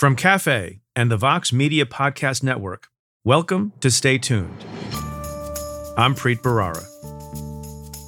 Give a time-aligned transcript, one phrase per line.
[0.00, 2.88] From Cafe and the Vox Media Podcast Network,
[3.22, 4.64] welcome to Stay Tuned.
[5.94, 6.82] I'm Preet Bharara.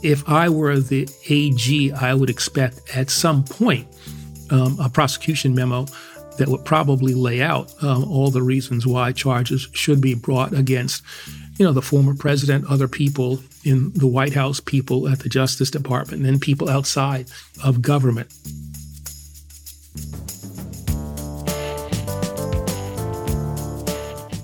[0.02, 3.86] If I were the AG, I would expect at some point
[4.50, 5.84] um, a prosecution memo
[6.38, 11.02] that would probably lay out um, all the reasons why charges should be brought against,
[11.58, 15.70] you know, the former president, other people in the White House, people at the Justice
[15.70, 17.30] Department, and people outside
[17.62, 18.32] of government.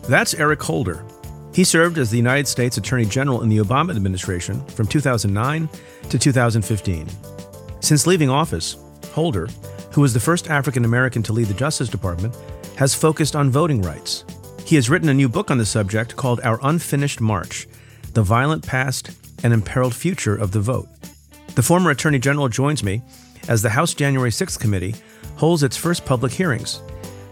[0.09, 1.05] That's Eric Holder.
[1.53, 5.69] He served as the United States Attorney General in the Obama administration from 2009
[6.09, 7.07] to 2015.
[7.81, 8.79] Since leaving office,
[9.13, 9.49] Holder,
[9.93, 12.35] who was the first African American to lead the Justice Department,
[12.79, 14.25] has focused on voting rights.
[14.65, 17.69] He has written a new book on the subject called Our Unfinished March
[18.15, 19.11] The Violent Past
[19.45, 20.89] and Imperiled Future of the Vote.
[21.55, 23.03] The former Attorney General joins me
[23.47, 24.95] as the House January 6th Committee
[25.37, 26.81] holds its first public hearings,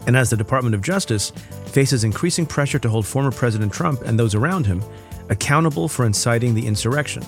[0.06, 1.30] and as the Department of Justice
[1.66, 4.82] faces increasing pressure to hold former President Trump and those around him
[5.28, 7.24] accountable for inciting the insurrection.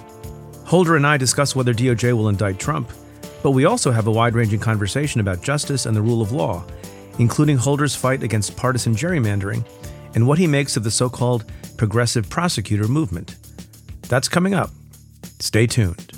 [0.64, 2.91] Holder and I discuss whether DOJ will indict Trump,
[3.42, 6.64] but we also have a wide ranging conversation about justice and the rule of law,
[7.19, 9.66] including Holder's fight against partisan gerrymandering
[10.14, 13.36] and what he makes of the so called progressive prosecutor movement.
[14.03, 14.70] That's coming up.
[15.38, 16.17] Stay tuned.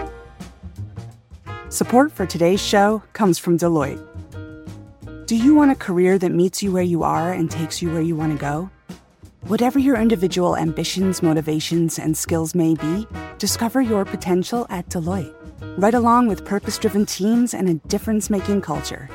[1.71, 4.05] Support for today's show comes from Deloitte.
[5.25, 8.01] Do you want a career that meets you where you are and takes you where
[8.01, 8.69] you want to go?
[9.47, 15.33] Whatever your individual ambitions, motivations, and skills may be, discover your potential at Deloitte.
[15.77, 19.09] Right along with purpose driven teams and a difference making culture.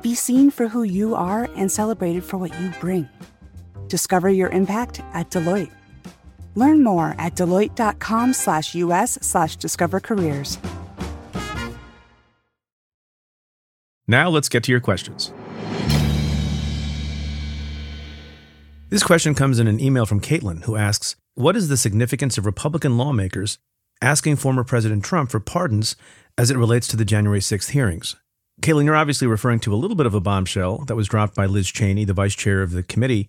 [0.00, 3.06] Be seen for who you are and celebrated for what you bring.
[3.88, 5.70] Discover your impact at Deloitte.
[6.54, 8.32] Learn more at deloitte.com
[14.08, 15.32] Now let's get to your questions.
[18.90, 22.44] This question comes in an email from Caitlin, who asks What is the significance of
[22.44, 23.58] Republican lawmakers
[24.02, 25.96] asking former President Trump for pardons
[26.36, 28.16] as it relates to the January 6th hearings?
[28.60, 31.46] Caitlin, you're obviously referring to a little bit of a bombshell that was dropped by
[31.46, 33.28] Liz Cheney, the vice chair of the committee,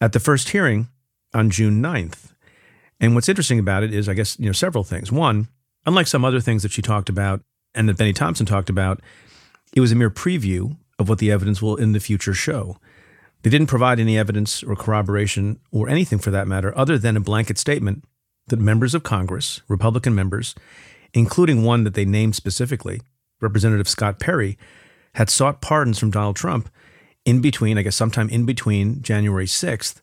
[0.00, 0.88] at the first hearing
[1.34, 2.32] on June 9th.
[3.00, 5.12] And what's interesting about it is, I guess, you know, several things.
[5.12, 5.48] One,
[5.84, 7.42] unlike some other things that she talked about
[7.74, 9.00] and that Benny Thompson talked about,
[9.74, 12.78] it was a mere preview of what the evidence will in the future show.
[13.42, 17.20] They didn't provide any evidence or corroboration or anything for that matter other than a
[17.20, 18.04] blanket statement
[18.48, 20.54] that members of Congress, Republican members,
[21.12, 23.00] including one that they named specifically,
[23.40, 24.58] Representative Scott Perry,
[25.14, 26.68] had sought pardons from Donald Trump
[27.24, 30.00] in between, I guess sometime in between January 6th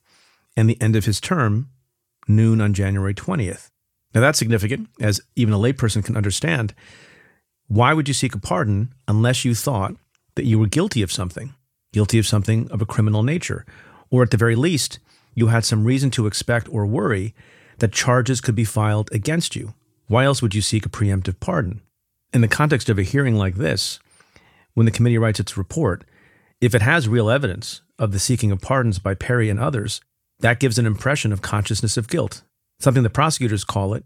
[0.55, 1.69] and the end of his term,
[2.27, 3.69] noon on January 20th.
[4.13, 6.73] Now that's significant, as even a layperson can understand.
[7.67, 9.95] Why would you seek a pardon unless you thought
[10.35, 11.53] that you were guilty of something,
[11.91, 13.65] guilty of something of a criminal nature,
[14.09, 14.99] or at the very least,
[15.33, 17.33] you had some reason to expect or worry
[17.79, 19.73] that charges could be filed against you?
[20.07, 21.81] Why else would you seek a preemptive pardon?
[22.33, 23.99] In the context of a hearing like this,
[24.73, 26.03] when the committee writes its report,
[26.61, 30.01] if it has real evidence of the seeking of pardons by Perry and others,
[30.39, 32.43] that gives an impression of consciousness of guilt,
[32.79, 34.03] something the prosecutors call it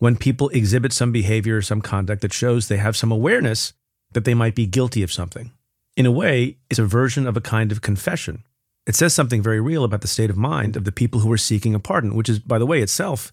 [0.00, 3.74] when people exhibit some behavior or some conduct that shows they have some awareness
[4.12, 5.52] that they might be guilty of something.
[5.96, 8.42] In a way, it's a version of a kind of confession.
[8.86, 11.38] It says something very real about the state of mind of the people who are
[11.38, 13.30] seeking a pardon, which is, by the way, itself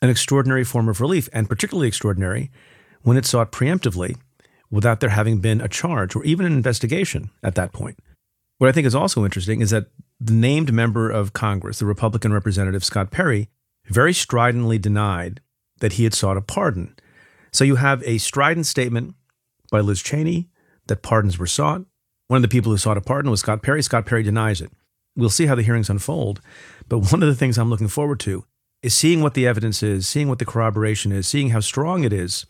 [0.00, 2.52] an extraordinary form of relief, and particularly extraordinary
[3.02, 4.16] when it's sought preemptively
[4.70, 7.98] without there having been a charge or even an investigation at that point.
[8.58, 9.86] What I think is also interesting is that
[10.20, 13.48] the named member of Congress, the Republican representative Scott Perry,
[13.86, 15.40] very stridently denied
[15.80, 16.96] that he had sought a pardon.
[17.52, 19.14] So you have a strident statement
[19.70, 20.48] by Liz Cheney
[20.86, 21.82] that pardons were sought.
[22.28, 23.82] One of the people who sought a pardon was Scott Perry.
[23.82, 24.70] Scott Perry denies it.
[25.16, 26.40] We'll see how the hearings unfold.
[26.88, 28.44] But one of the things I'm looking forward to
[28.82, 32.12] is seeing what the evidence is, seeing what the corroboration is, seeing how strong it
[32.12, 32.46] is,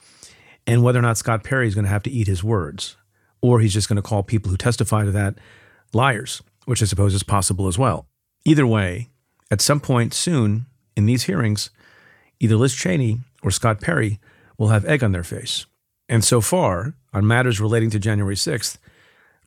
[0.67, 2.97] and whether or not Scott Perry is going to have to eat his words,
[3.41, 5.37] or he's just going to call people who testify to that
[5.95, 8.07] liars, which I suppose is possible as well.
[8.45, 9.09] Either way,
[9.51, 10.67] at some point soon
[10.97, 11.71] in these hearings,
[12.41, 14.19] either Liz Cheney or Scott Perry
[14.57, 15.67] will have egg on their face.
[16.09, 18.79] And so far, on matters relating to January 6th,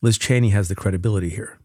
[0.01, 1.57] Liz Cheney has the credibility here.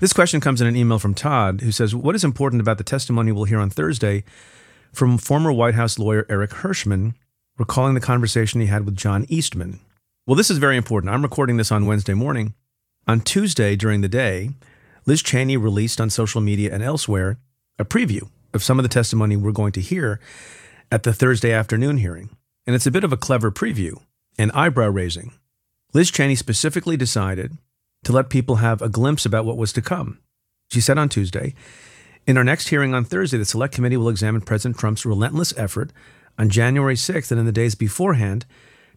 [0.00, 2.84] This question comes in an email from Todd, who says, What is important about the
[2.84, 4.24] testimony we'll hear on Thursday
[4.92, 7.14] from former White House lawyer Eric Herschmann,
[7.58, 9.78] recalling the conversation he had with John Eastman?
[10.26, 11.12] Well, this is very important.
[11.12, 12.54] I'm recording this on Wednesday morning.
[13.06, 14.50] On Tuesday during the day,
[15.04, 17.38] Liz Cheney released on social media and elsewhere
[17.80, 20.20] a preview of some of the testimony we're going to hear
[20.92, 22.28] at the Thursday afternoon hearing.
[22.66, 24.00] And it's a bit of a clever preview
[24.38, 25.32] and eyebrow raising.
[25.94, 27.56] Liz Cheney specifically decided
[28.04, 30.18] to let people have a glimpse about what was to come.
[30.70, 31.54] She said on Tuesday,
[32.26, 35.90] in our next hearing on Thursday, the Select Committee will examine President Trump's relentless effort
[36.38, 38.46] on January 6th and in the days beforehand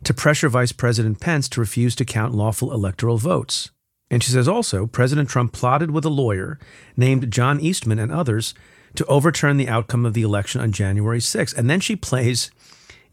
[0.04, 3.72] to pressure Vice President Pence to refuse to count lawful electoral votes.
[4.12, 6.60] And she says also, President Trump plotted with a lawyer
[6.98, 8.54] named John Eastman and others
[8.96, 11.58] to overturn the outcome of the election on January 6th.
[11.58, 12.52] And then she plays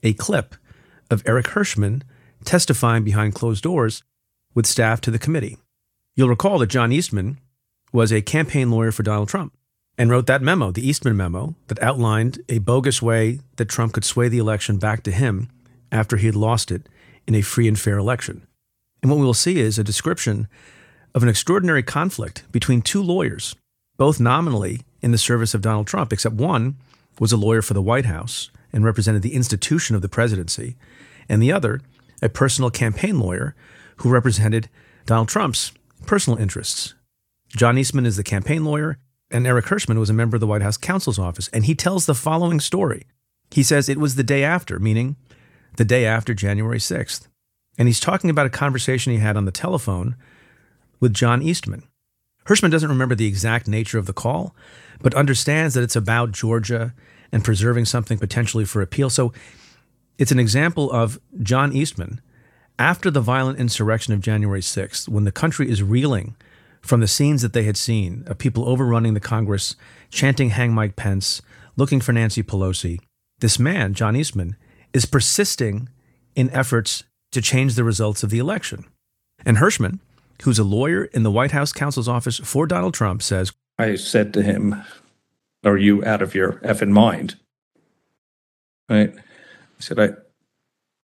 [0.03, 0.55] a clip
[1.11, 2.03] of Eric Herschmann
[2.45, 4.03] testifying behind closed doors
[4.55, 5.59] with staff to the committee.
[6.17, 7.39] You'll recall that John Eastman
[7.93, 9.53] was a campaign lawyer for Donald Trump
[9.99, 14.05] and wrote that memo, the Eastman memo, that outlined a bogus way that Trump could
[14.05, 15.49] sway the election back to him
[15.93, 16.89] after he had lost it
[17.27, 18.47] in a free and fair election.
[19.03, 20.49] And what we will see is a description
[21.15, 23.57] of an extraordinary conflict between two lawyers,
[23.97, 26.77] both nominally in the service of Donald Trump, except one
[27.19, 30.77] was a lawyer for the White House and represented the institution of the presidency,
[31.29, 31.81] and the other,
[32.23, 33.55] a personal campaign lawyer
[33.97, 34.69] who represented
[35.07, 35.73] Donald Trump's
[36.07, 36.95] personal interests.
[37.49, 38.99] John Eastman is the campaign lawyer,
[39.31, 41.49] and Eric Herschmann was a member of the White House counsel's office.
[41.49, 43.07] And he tells the following story.
[43.51, 45.17] He says it was the day after, meaning
[45.77, 47.27] the day after January 6th.
[47.79, 50.17] And he's talking about a conversation he had on the telephone
[50.99, 51.85] with John Eastman.
[52.45, 54.55] Herschmann doesn't remember the exact nature of the call,
[55.01, 56.95] but understands that it's about Georgia
[57.33, 59.11] and preserving something potentially for appeal.
[59.11, 59.33] So
[60.19, 62.21] it's an example of John Eastman
[62.79, 66.35] after the violent insurrection of January 6th, when the country is reeling
[66.81, 69.77] from the scenes that they had seen of people overrunning the Congress,
[70.11, 71.43] chanting Hang Mike Pence,
[71.77, 72.99] looking for Nancy Pelosi,
[73.41, 74.57] this man, John Eastman,
[74.95, 75.91] is persisting
[76.35, 78.87] in efforts to change the results of the election.
[79.45, 80.01] And Herschmann,
[80.43, 84.35] who's a lawyer in the White House counsel's office for Donald Trump, says I said
[84.35, 84.83] to him,
[85.65, 87.37] Are you out of your effing mind?
[88.89, 89.15] Right?
[89.17, 90.11] I said, I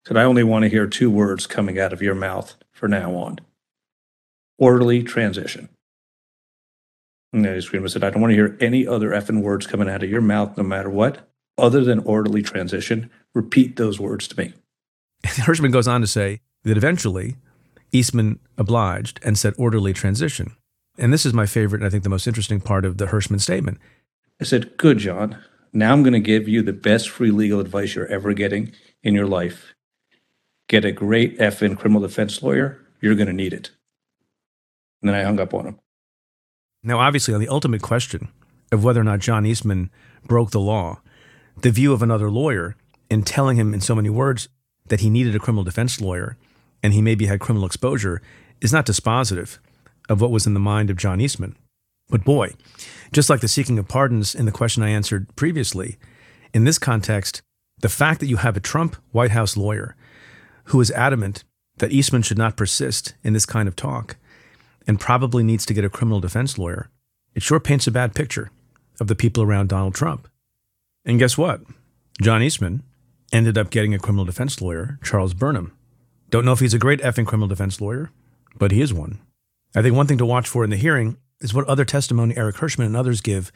[0.07, 3.15] said, I only want to hear two words coming out of your mouth for now
[3.15, 3.39] on
[4.59, 5.69] orderly transition.
[7.33, 9.89] And I screamed, I said, I don't want to hear any other effing words coming
[9.89, 11.29] out of your mouth, no matter what,
[11.59, 13.11] other than orderly transition.
[13.35, 14.53] Repeat those words to me.
[15.25, 17.37] Herschmann goes on to say that eventually
[17.93, 20.57] Eastman obliged and said orderly transition.
[20.99, 23.41] And this is my favorite and I think the most interesting part of the Herschmann
[23.41, 23.79] statement.
[24.41, 25.39] I said, Good, John.
[25.73, 28.73] Now I'm going to give you the best free legal advice you're ever getting
[29.03, 29.75] in your life.
[30.69, 32.79] Get a great effing criminal defense lawyer.
[33.01, 33.71] You're going to need it.
[35.01, 35.79] And then I hung up on him.
[36.83, 38.29] Now, obviously, on the ultimate question
[38.71, 39.91] of whether or not John Eastman
[40.27, 41.01] broke the law,
[41.61, 42.77] the view of another lawyer
[43.11, 44.49] in telling him in so many words
[44.89, 46.37] that he needed a criminal defense lawyer
[46.83, 48.21] and he maybe had criminal exposure
[48.61, 49.59] is not dispositive
[50.09, 51.57] of what was in the mind of John Eastman.
[52.09, 52.55] But boy,
[53.13, 55.97] just like the seeking of pardons in the question I answered previously,
[56.53, 57.43] in this context,
[57.81, 59.97] the fact that you have a Trump White House lawyer
[60.65, 61.45] who is adamant
[61.79, 64.17] that Eastman should not persist in this kind of talk
[64.87, 66.91] and probably needs to get a criminal defense lawyer,
[67.35, 68.51] it sure paints a bad picture
[69.01, 70.29] of the people around Donald Trump.
[71.05, 71.63] And guess what?
[72.21, 72.83] John Eastman
[73.33, 75.73] ended up getting a criminal defense lawyer, Charles Burnham.
[76.33, 78.11] Don't know if he's a great effing criminal defense lawyer,
[78.57, 79.21] but he is one.
[79.77, 82.57] I think one thing to watch for in the hearing is what other testimony Eric
[82.57, 83.53] Herschmann and others give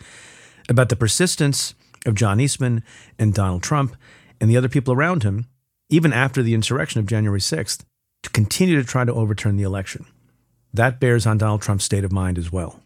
[0.68, 2.85] about the persistence of John Eastman
[3.18, 3.97] and Donald Trump
[4.42, 5.47] and the other people around him,
[5.88, 7.87] even after the insurrection of January 6th,
[8.23, 10.04] to continue to try to overturn the election.
[10.75, 12.83] That bears on Donald Trump's state of mind as well.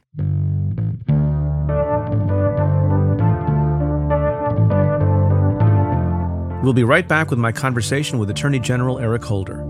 [6.62, 9.69] We'll be right back with my conversation with Attorney General Eric Holder.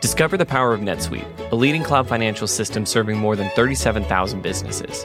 [0.00, 5.04] Discover the power of NetSuite, a leading cloud financial system serving more than 37,000 businesses.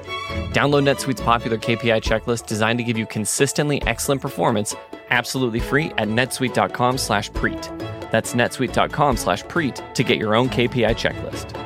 [0.53, 4.75] Download NetSuite's popular KPI checklist designed to give you consistently excellent performance
[5.13, 7.63] absolutely free at netsuite.com slash preet.
[8.11, 11.59] That's netsuite.com slash preet to get your own KPI checklist.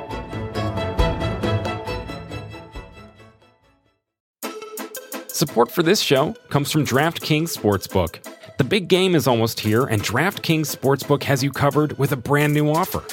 [5.29, 8.36] Support for this show comes from DraftKings Sportsbook.
[8.57, 12.55] The big game is almost here, and DraftKings Sportsbook has you covered with a brand
[12.55, 13.03] new offer.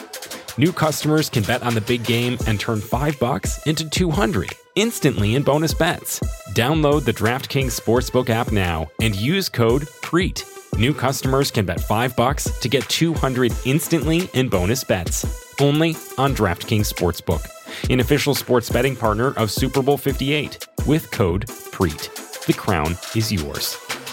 [0.57, 5.35] New customers can bet on the big game and turn 5 bucks into 200 instantly
[5.35, 6.19] in bonus bets.
[6.55, 10.47] Download the DraftKings Sportsbook app now and use code PREET.
[10.79, 15.27] New customers can bet 5 bucks to get 200 instantly in bonus bets.
[15.61, 17.47] Only on DraftKings Sportsbook,
[17.91, 22.09] an official sports betting partner of Super Bowl 58 with code PREET.
[22.47, 23.77] The crown is yours.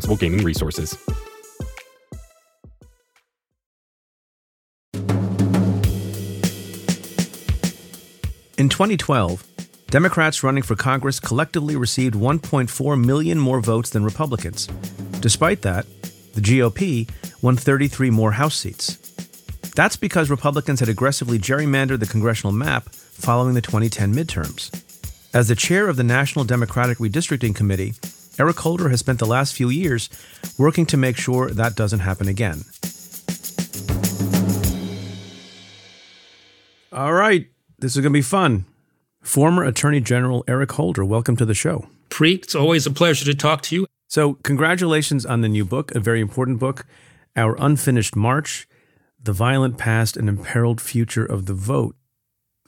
[0.00, 0.96] responsible gaming resources.
[8.56, 9.44] In 2012,
[9.88, 14.66] Democrats running for Congress collectively received 1.4 million more votes than Republicans.
[15.20, 15.86] Despite that,
[16.34, 17.08] the GOP
[17.42, 18.98] won 33 more House seats.
[19.74, 24.70] That's because Republicans had aggressively gerrymandered the congressional map following the 2010 midterms.
[25.32, 27.94] As the chair of the National Democratic Redistricting Committee,
[28.40, 30.08] Eric Holder has spent the last few years
[30.56, 32.64] working to make sure that doesn't happen again.
[36.90, 37.48] All right,
[37.80, 38.64] this is going to be fun.
[39.20, 41.86] Former Attorney General Eric Holder, welcome to the show.
[42.08, 43.86] Preet, it's always a pleasure to talk to you.
[44.08, 46.86] So, congratulations on the new book, a very important book,
[47.36, 48.66] Our Unfinished March
[49.22, 51.94] The Violent Past and Imperiled Future of the Vote.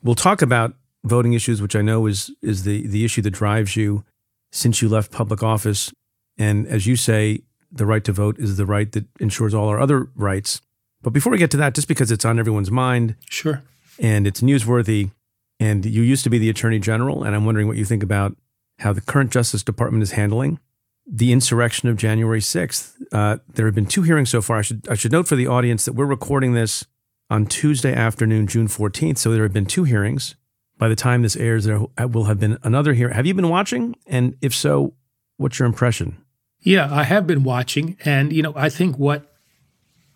[0.03, 3.75] We'll talk about voting issues, which I know is, is the, the issue that drives
[3.75, 4.05] you
[4.53, 5.93] since you left public office.
[6.39, 9.81] And as you say, the right to vote is the right that ensures all our
[9.81, 10.61] other rights.
[11.03, 13.65] But before we get to that, just because it's on everyone's mind, sure,
[13.99, 15.11] and it's newsworthy,
[15.59, 18.37] and you used to be the attorney general, and I'm wondering what you think about
[18.79, 20.61] how the current Justice Department is handling
[21.07, 22.95] the insurrection of January 6th.
[23.13, 24.59] Uh, there have been two hearings so far.
[24.59, 26.87] I should I should note for the audience that we're recording this
[27.29, 29.19] on Tuesday afternoon, June 14th.
[29.19, 30.37] So there have been two hearings
[30.83, 33.11] by the time this airs, there will have been another here.
[33.11, 33.95] Have you been watching?
[34.05, 34.95] And if so,
[35.37, 36.17] what's your impression?
[36.59, 37.97] Yeah, I have been watching.
[38.05, 39.33] And, you know, I think what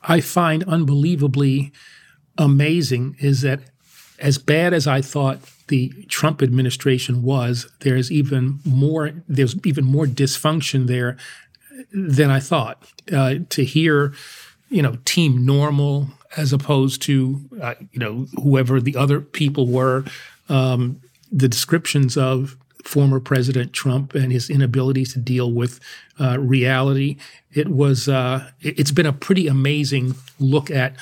[0.03, 1.71] I find unbelievably
[2.37, 3.61] amazing is that
[4.19, 10.07] as bad as I thought the Trump administration was, there's even more there's even more
[10.07, 11.17] dysfunction there
[11.93, 12.83] than I thought.
[13.13, 14.15] Uh, to hear,
[14.69, 20.05] you know, Team Normal as opposed to uh, you know whoever the other people were
[20.49, 21.01] um,
[21.31, 25.81] the descriptions of former President Trump and his inability to deal with
[26.21, 27.17] uh, reality.
[27.53, 30.95] It was uh, it's been a pretty amazing look at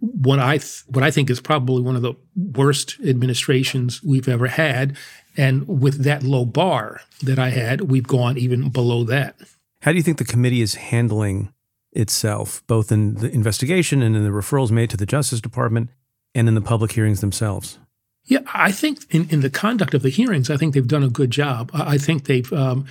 [0.00, 4.48] what I th- what I think is probably one of the worst administrations we've ever
[4.48, 4.96] had,
[5.36, 9.36] and with that low bar that I had, we've gone even below that.
[9.82, 11.52] How do you think the committee is handling
[11.92, 15.90] itself, both in the investigation and in the referrals made to the Justice Department
[16.34, 17.78] and in the public hearings themselves?
[18.26, 21.10] Yeah, I think in, in the conduct of the hearings, I think they've done a
[21.10, 21.70] good job.
[21.74, 22.86] I think they've um,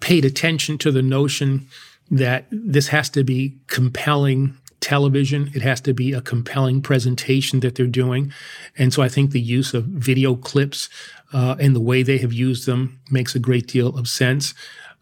[0.00, 1.66] paid attention to the notion
[2.10, 5.50] that this has to be compelling television.
[5.54, 8.32] It has to be a compelling presentation that they're doing.
[8.76, 10.88] And so I think the use of video clips
[11.32, 14.54] uh, and the way they have used them makes a great deal of sense.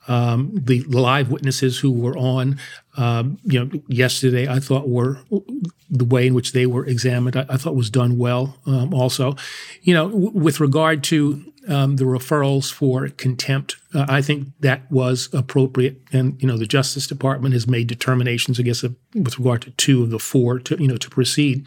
[0.08, 2.58] Um, the live witnesses who were on,
[2.96, 5.18] um, you know, yesterday, I thought were
[5.90, 7.36] the way in which they were examined.
[7.36, 8.56] I, I thought was done well.
[8.66, 9.36] Um, also,
[9.82, 14.90] you know, w- with regard to um, the referrals for contempt, uh, I think that
[14.90, 16.00] was appropriate.
[16.12, 19.70] And you know, the Justice Department has made determinations, I guess, of, with regard to
[19.72, 21.66] two of the four to you know to proceed.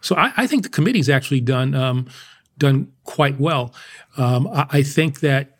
[0.00, 2.08] So I, I think the committee's actually done um,
[2.58, 3.72] done quite well.
[4.16, 5.57] Um, I, I, think that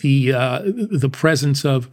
[0.00, 1.88] the uh, the presence of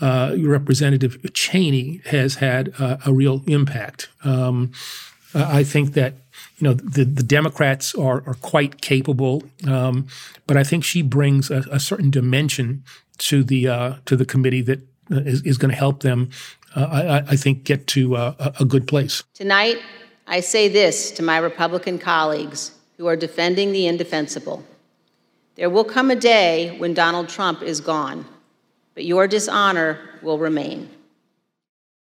[0.00, 4.08] uh, Representative Cheney has had uh, a real impact.
[4.24, 4.72] Um,
[5.34, 6.14] I think that
[6.58, 10.06] you know the, the Democrats are are quite capable, um,
[10.46, 12.84] but I think she brings a, a certain dimension
[13.18, 14.80] to the uh, to the committee that
[15.10, 16.30] uh, is, is going to help them.
[16.74, 19.78] Uh, I, I, think get to a, a good place tonight.
[20.26, 24.64] I say this to my Republican colleagues who are defending the indefensible.
[25.56, 28.26] There will come a day when Donald Trump is gone,
[28.94, 30.88] but your dishonor will remain.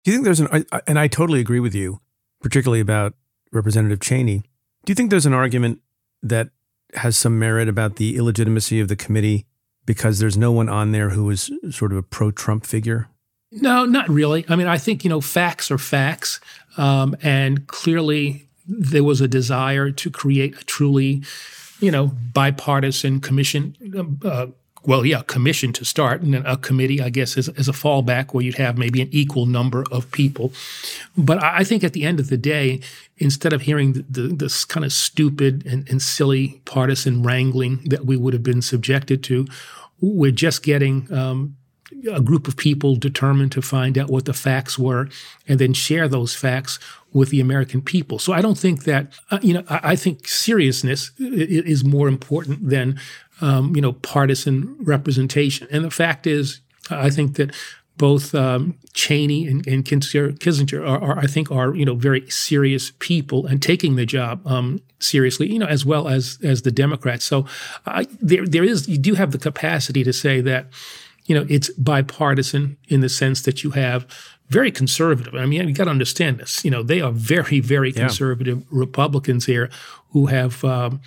[0.05, 2.01] Do you think there's an, and I totally agree with you,
[2.41, 3.15] particularly about
[3.53, 4.43] Representative Cheney.
[4.85, 5.81] Do you think there's an argument
[6.23, 6.49] that
[6.95, 9.47] has some merit about the illegitimacy of the committee
[9.87, 13.09] because there's no one on there who is sort of a pro Trump figure?
[13.51, 14.45] No, not really.
[14.49, 16.41] I mean, I think, you know, facts are facts.
[16.79, 21.23] Um, and clearly there was a desire to create a truly,
[21.83, 23.77] you know, bipartisan commission.
[24.25, 24.47] Uh,
[24.85, 28.35] well, yeah, commission to start, and then a committee, I guess, as, as a fallback
[28.35, 30.53] where you'd have maybe an equal number of people.
[31.17, 32.81] But I think at the end of the day,
[33.19, 38.07] instead of hearing the, the, this kind of stupid and, and silly partisan wrangling that
[38.07, 39.47] we would have been subjected to,
[40.01, 41.57] we're just getting um,
[42.11, 45.09] a group of people determined to find out what the facts were
[45.47, 46.79] and then share those facts
[47.13, 48.19] with the American people.
[48.19, 52.69] So I don't think that, uh, you know, I, I, think seriousness is more important
[52.71, 52.99] than,
[53.41, 55.69] um, you know, partisan representation.
[55.71, 57.55] And the fact is, I think that
[57.99, 62.93] both um, Cheney and, and Kinzinger are, are, I think, are you know very serious
[62.99, 67.25] people and taking the job um, seriously, you know, as well as as the Democrats.
[67.25, 67.47] So
[68.21, 70.67] there there is you do have the capacity to say that
[71.27, 74.07] you know, it's bipartisan in the sense that you have
[74.49, 75.35] very conservative.
[75.35, 76.65] I mean, you got to understand this.
[76.65, 78.65] You know, they are very, very conservative.
[78.71, 79.71] Republicans here
[80.11, 81.01] who have, um,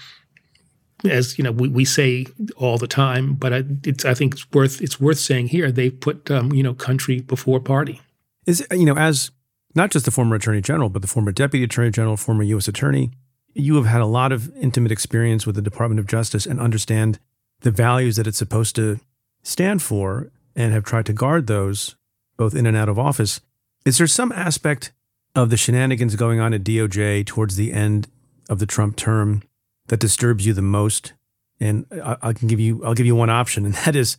[1.04, 2.26] as you know, we, we say
[2.58, 5.72] all the time, but I, it's I think it's worth it's worth saying here.
[5.72, 8.02] They've put um, you know country before party.
[8.46, 9.32] Is you know as
[9.76, 12.68] not just the former attorney general, but the former deputy attorney general, former U.S.
[12.68, 13.12] attorney.
[13.54, 17.20] You have had a lot of intimate experience with the Department of Justice and understand
[17.62, 19.00] the values that it's supposed to
[19.46, 21.96] stand for and have tried to guard those
[22.36, 23.40] both in and out of office.
[23.86, 24.92] Is there some aspect
[25.36, 28.08] of the shenanigans going on at DOJ towards the end
[28.50, 29.44] of the Trump term
[29.88, 31.14] that disturbs you the most?
[31.60, 34.18] And I, I can give you I'll give you one option, and that is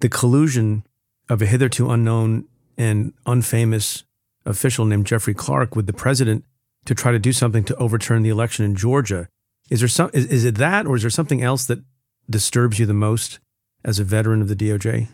[0.00, 0.84] the collusion
[1.28, 2.44] of a hitherto unknown
[2.76, 4.04] and unfamous
[4.44, 6.44] official named Jeffrey Clark with the president
[6.84, 9.28] to try to do something to overturn the election in Georgia.
[9.70, 11.82] Is there some is, is it that or is there something else that
[12.28, 13.40] disturbs you the most
[13.84, 15.08] as a veteran of the DOJ?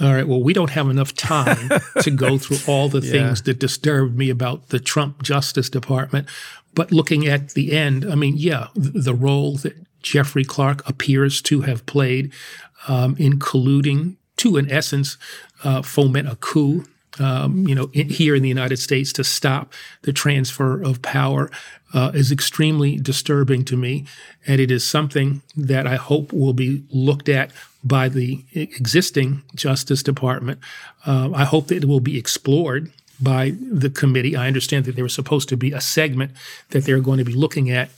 [0.00, 0.26] All right.
[0.28, 1.70] Well, we don't have enough time
[2.02, 3.10] to go through all the yeah.
[3.10, 6.28] things that disturbed me about the Trump Justice Department.
[6.74, 11.62] But looking at the end, I mean, yeah, the role that Jeffrey Clark appears to
[11.62, 12.32] have played
[12.86, 15.16] um, in colluding to, in essence,
[15.64, 16.84] uh, foment a coup
[17.20, 21.50] um, you know, in, here in the United States to stop the transfer of power
[21.94, 24.04] uh, is extremely disturbing to me,
[24.46, 27.50] and it is something that I hope will be looked at
[27.84, 30.58] by the existing Justice Department.
[31.06, 34.36] Uh, I hope that it will be explored by the committee.
[34.36, 36.32] I understand that there was supposed to be a segment
[36.70, 37.90] that they're going to be looking at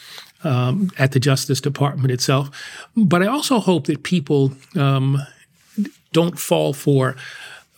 [0.43, 2.51] um, at the Justice Department itself,
[2.97, 5.19] but I also hope that people um,
[6.13, 7.15] don't fall for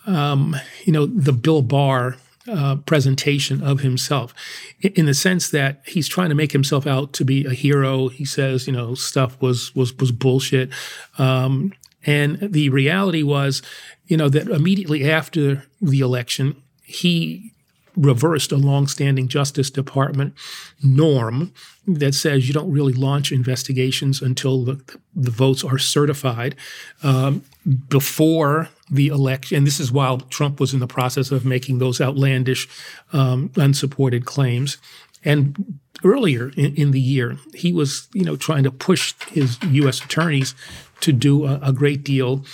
[0.06, 2.16] um, you know, the Bill Barr
[2.48, 4.34] uh, presentation of himself
[4.80, 8.08] in the sense that he's trying to make himself out to be a hero.
[8.08, 10.70] He says, you know, stuff was was was bullshit.
[11.18, 11.72] Um,
[12.04, 13.62] and the reality was,
[14.06, 17.52] you know, that immediately after the election, he
[17.96, 20.34] reversed a longstanding Justice Department
[20.82, 21.52] norm
[21.86, 26.56] that says you don't really launch investigations until the, the votes are certified.
[27.02, 27.44] Um,
[27.88, 32.00] before the election, and this is while Trump was in the process of making those
[32.00, 32.68] outlandish,
[33.12, 34.78] um, unsupported claims.
[35.24, 40.04] And earlier in, in, the year, he was, you know, trying to push his U.S.
[40.04, 40.54] attorneys
[41.02, 42.44] to do a, a great deal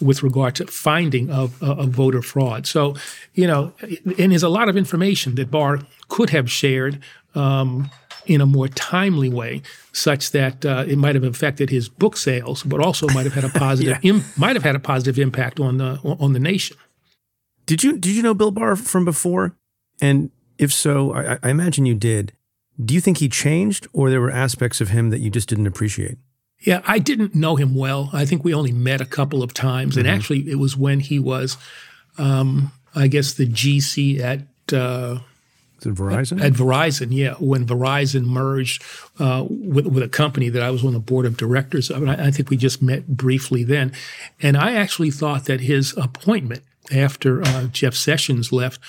[0.00, 2.66] with regard to finding of, of voter fraud.
[2.66, 2.94] So,
[3.34, 3.72] you know,
[4.18, 7.00] and there's a lot of information that Barr could have shared.
[7.34, 7.90] Um,
[8.26, 12.62] in a more timely way, such that uh, it might have affected his book sales,
[12.62, 14.10] but also might have had a positive yeah.
[14.10, 16.76] Im- might have had a positive impact on the on the nation.
[17.64, 19.56] Did you did you know Bill Barr from before?
[20.00, 22.32] And if so, I, I imagine you did.
[22.82, 25.66] Do you think he changed, or there were aspects of him that you just didn't
[25.66, 26.18] appreciate?
[26.60, 28.10] Yeah, I didn't know him well.
[28.12, 30.00] I think we only met a couple of times, mm-hmm.
[30.00, 31.56] and actually, it was when he was,
[32.16, 34.72] um, I guess, the GC at.
[34.72, 35.20] Uh,
[35.80, 36.40] Verizon?
[36.40, 37.34] At, at, Verizon, yeah.
[37.34, 38.82] When Verizon merged
[39.20, 42.10] uh, with, with a company that I was on the board of directors of, and
[42.10, 43.92] I, I think we just met briefly then.
[44.42, 48.80] And I actually thought that his appointment after uh, Jeff Sessions left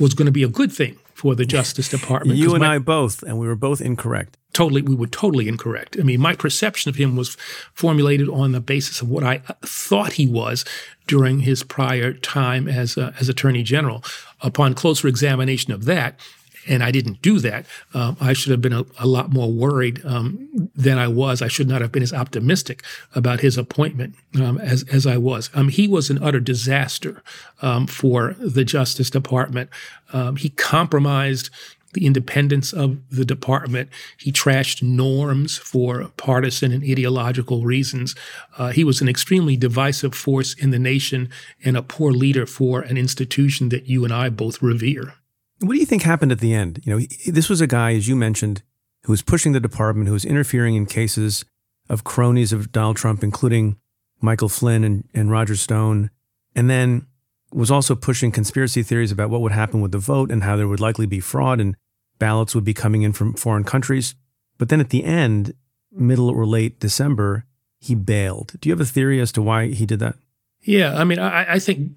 [0.00, 2.36] was going to be a good thing for the Justice Department.
[2.36, 4.36] you and my, I both, and we were both incorrect.
[4.52, 5.96] Totally, we were totally incorrect.
[5.96, 7.36] I mean, my perception of him was
[7.74, 10.64] formulated on the basis of what I thought he was
[11.06, 14.02] during his prior time as uh, as Attorney General.
[14.40, 16.18] Upon closer examination of that,
[16.68, 17.66] and I didn't do that.
[17.94, 21.42] Um, I should have been a, a lot more worried um, than I was.
[21.42, 22.82] I should not have been as optimistic
[23.14, 25.50] about his appointment um, as as I was.
[25.54, 27.22] Um, he was an utter disaster
[27.60, 29.70] um, for the Justice Department.
[30.12, 31.50] Um, he compromised
[31.92, 33.90] the independence of the department.
[34.16, 38.14] He trashed norms for partisan and ideological reasons.
[38.56, 41.28] Uh, he was an extremely divisive force in the nation
[41.64, 45.14] and a poor leader for an institution that you and I both revere.
[45.62, 46.80] What do you think happened at the end?
[46.84, 48.62] You know, this was a guy, as you mentioned,
[49.04, 51.44] who was pushing the department, who was interfering in cases
[51.88, 53.76] of cronies of Donald Trump, including
[54.20, 56.10] Michael Flynn and, and Roger Stone,
[56.54, 57.06] and then
[57.52, 60.68] was also pushing conspiracy theories about what would happen with the vote and how there
[60.68, 61.76] would likely be fraud and
[62.18, 64.14] ballots would be coming in from foreign countries.
[64.58, 65.54] But then at the end,
[65.90, 67.44] middle or late December,
[67.78, 68.54] he bailed.
[68.60, 70.16] Do you have a theory as to why he did that?
[70.62, 71.92] Yeah, I mean, I, I think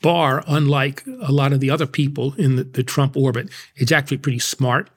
[0.00, 4.18] Barr, unlike a lot of the other people in the, the Trump orbit, is actually
[4.18, 4.90] pretty smart.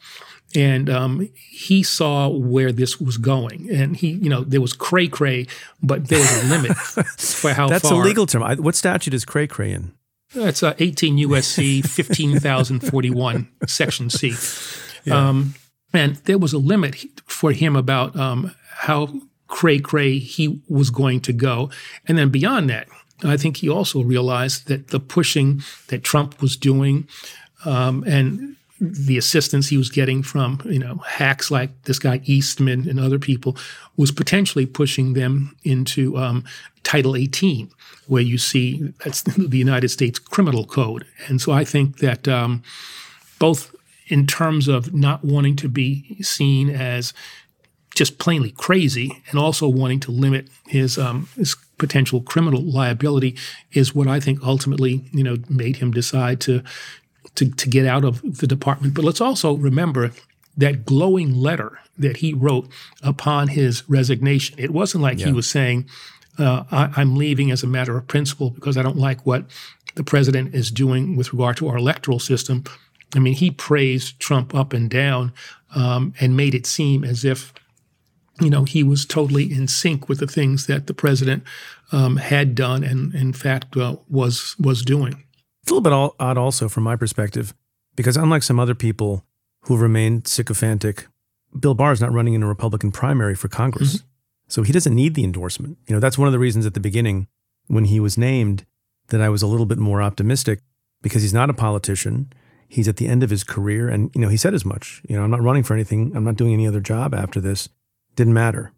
[0.55, 5.07] And um, he saw where this was going, and he, you know, there was cray
[5.07, 5.47] cray,
[5.81, 6.77] but there was a limit
[7.17, 8.01] for how That's far.
[8.01, 8.43] a legal term.
[8.57, 9.93] What statute is cray cray in?
[10.35, 14.35] That's uh, 18 USC 15041, Section C.
[15.05, 15.29] Yeah.
[15.29, 15.55] Um,
[15.91, 21.21] and there was a limit for him about um, how cray cray he was going
[21.21, 21.69] to go.
[22.07, 22.87] And then beyond that,
[23.31, 27.07] I think he also realized that the pushing that Trump was doing
[27.65, 32.89] um, and the assistance he was getting from you know hacks like this guy Eastman
[32.89, 33.55] and other people
[33.95, 36.43] was potentially pushing them into um,
[36.83, 37.69] Title 18,
[38.07, 41.05] where you see that's the United States Criminal Code.
[41.27, 42.63] And so I think that um,
[43.39, 43.73] both
[44.07, 47.13] in terms of not wanting to be seen as
[47.95, 53.35] just plainly crazy and also wanting to limit his um, his potential criminal liability
[53.73, 56.63] is what I think ultimately you know made him decide to
[57.35, 58.93] to, to get out of the department.
[58.93, 60.11] But let's also remember
[60.55, 62.69] that glowing letter that he wrote
[63.01, 64.55] upon his resignation.
[64.59, 65.27] It wasn't like yeah.
[65.27, 65.87] he was saying,
[66.37, 69.45] uh, I, am leaving as a matter of principle because I don't like what
[69.95, 72.63] the president is doing with regard to our electoral system.
[73.15, 75.33] I mean, he praised Trump up and down
[75.75, 77.53] um, and made it seem as if
[78.41, 81.43] you know, he was totally in sync with the things that the president
[81.91, 85.23] um, had done and, in fact, uh, was was doing.
[85.61, 87.53] It's a little bit odd, also, from my perspective,
[87.95, 89.23] because unlike some other people
[89.61, 91.07] who remained sycophantic,
[91.57, 94.07] Bill Barr is not running in a Republican primary for Congress, mm-hmm.
[94.49, 95.77] so he doesn't need the endorsement.
[95.87, 97.27] You know, that's one of the reasons at the beginning
[97.67, 98.65] when he was named
[99.07, 100.59] that I was a little bit more optimistic
[101.01, 102.33] because he's not a politician.
[102.67, 105.01] He's at the end of his career, and you know, he said as much.
[105.07, 106.11] You know, I'm not running for anything.
[106.15, 107.69] I'm not doing any other job after this.
[108.15, 108.71] Didn't matter.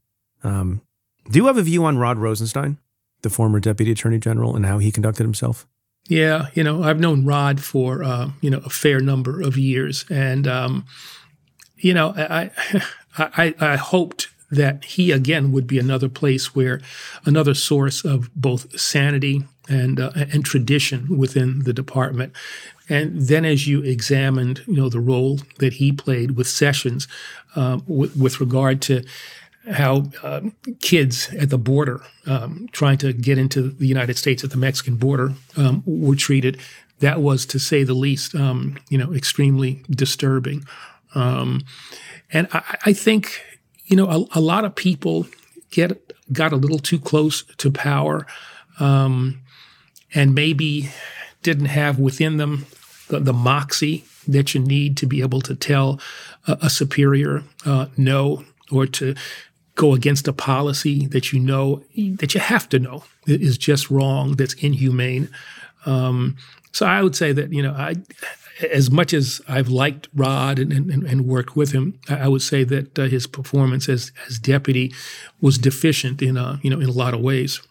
[0.44, 0.82] Um,
[1.30, 2.78] do you have a view on Rod Rosenstein,
[3.22, 5.68] the former Deputy Attorney General, and how he conducted himself?
[6.08, 10.06] Yeah, you know, I've known Rod for uh, you know a fair number of years,
[10.10, 10.86] and um,
[11.78, 12.52] you know, I,
[13.18, 16.80] I I hoped that he again would be another place where
[17.26, 22.34] another source of both sanity and uh, and tradition within the department.
[22.88, 27.08] And then, as you examined, you know, the role that he played with Sessions,
[27.56, 29.04] uh, with, with regard to
[29.72, 30.42] how uh,
[30.82, 34.96] kids at the border um, trying to get into the United States at the Mexican
[34.96, 36.60] border um, were treated.
[37.00, 40.64] That was, to say the least, um, you know, extremely disturbing.
[41.14, 41.64] Um,
[42.32, 43.42] and I, I, think,
[43.86, 45.28] you know, a, a, lot of people
[45.72, 48.26] get got a little too close to power,
[48.80, 49.42] um,
[50.14, 50.90] and maybe
[51.44, 52.66] didn't have within them
[53.08, 56.00] the, the moxie that you need to be able to tell
[56.48, 59.16] a, a superior uh, no or to
[59.76, 64.36] go against a policy that you know that you have to know is just wrong,
[64.36, 65.30] that's inhumane.
[65.86, 66.38] Um,
[66.72, 67.96] so I would say that you know I
[68.72, 72.64] as much as I've liked Rod and, and, and worked with him, I would say
[72.64, 74.94] that uh, his performance as as deputy
[75.42, 77.62] was deficient in a you know in a lot of ways.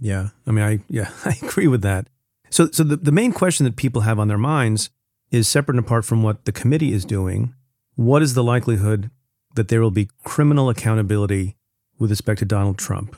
[0.00, 2.08] Yeah, I mean, I yeah, I agree with that.
[2.50, 4.90] So, so the, the main question that people have on their minds
[5.30, 7.54] is separate and apart from what the committee is doing.
[7.94, 9.10] What is the likelihood
[9.54, 11.56] that there will be criminal accountability
[11.98, 13.16] with respect to Donald Trump?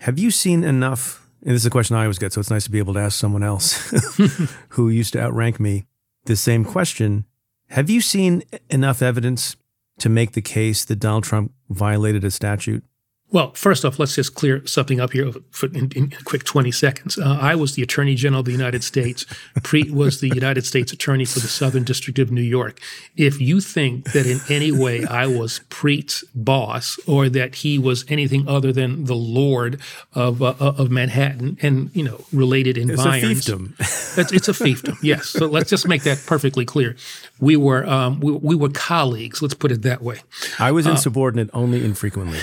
[0.00, 1.28] Have you seen enough?
[1.42, 3.00] And this is a question I always get, so it's nice to be able to
[3.00, 3.92] ask someone else
[4.70, 5.86] who used to outrank me
[6.24, 7.24] the same question.
[7.68, 9.56] Have you seen enough evidence
[9.98, 12.84] to make the case that Donald Trump violated a statute?
[13.32, 17.18] Well, first off, let's just clear something up here in, in a quick 20 seconds.
[17.18, 19.24] Uh, I was the Attorney General of the United States.
[19.60, 22.78] Preet was the United States Attorney for the Southern District of New York.
[23.16, 28.04] If you think that in any way I was Preet's boss or that he was
[28.08, 29.80] anything other than the Lord
[30.14, 34.18] of uh, of Manhattan and you know related environs, it's a fiefdom.
[34.18, 34.98] it's, it's a fiefdom.
[35.02, 35.28] Yes.
[35.28, 36.96] So let's just make that perfectly clear.
[37.40, 39.40] We were um, we, we, were colleagues.
[39.40, 40.18] Let's put it that way.
[40.58, 42.40] I was insubordinate uh, only infrequently.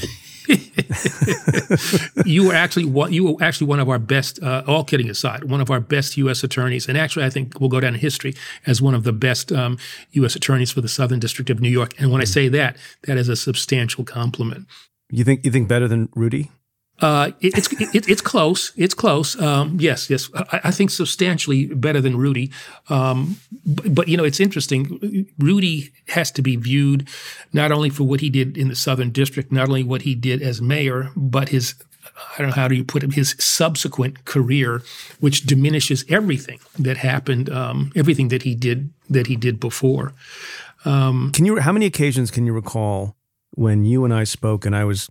[2.25, 4.41] you were actually one, you were actually one of our best.
[4.41, 6.43] Uh, all kidding aside, one of our best U.S.
[6.43, 9.51] attorneys, and actually, I think we'll go down in history as one of the best
[9.51, 9.77] um,
[10.11, 10.35] U.S.
[10.35, 11.93] attorneys for the Southern District of New York.
[11.99, 14.67] And when I say that, that is a substantial compliment.
[15.11, 16.51] You think you think better than Rudy?
[17.01, 18.73] Uh, it, it's it, it's close.
[18.75, 19.39] It's close.
[19.39, 20.29] Um, yes, yes.
[20.35, 22.51] I, I, think substantially better than Rudy.
[22.89, 25.25] Um, but, but, you know, it's interesting.
[25.37, 27.07] Rudy has to be viewed
[27.53, 30.41] not only for what he did in the Southern District, not only what he did
[30.41, 31.75] as mayor, but his
[32.37, 34.81] I don't know how do you put it his subsequent career,
[35.19, 40.13] which diminishes everything that happened, um, everything that he did that he did before.
[40.85, 41.57] Um, can you?
[41.59, 43.15] How many occasions can you recall
[43.51, 45.09] when you and I spoke and I was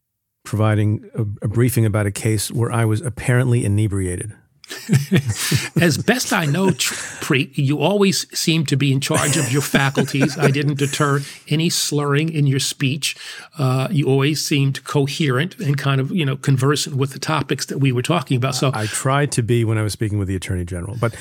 [0.49, 4.33] providing a, a briefing about a case where I was apparently inebriated.
[5.81, 10.39] as best I know, Preet, you always seem to be in charge of your faculties.
[10.39, 13.17] I didn't deter any slurring in your speech.
[13.59, 17.79] Uh, you always seemed coherent and kind of, you know, conversant with the topics that
[17.79, 18.55] we were talking about.
[18.55, 20.97] So I tried to be when I was speaking with the attorney general.
[20.99, 21.15] But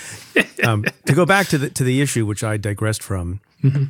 [0.63, 3.85] um, to go back to the to the issue, which I digressed from, mm-hmm.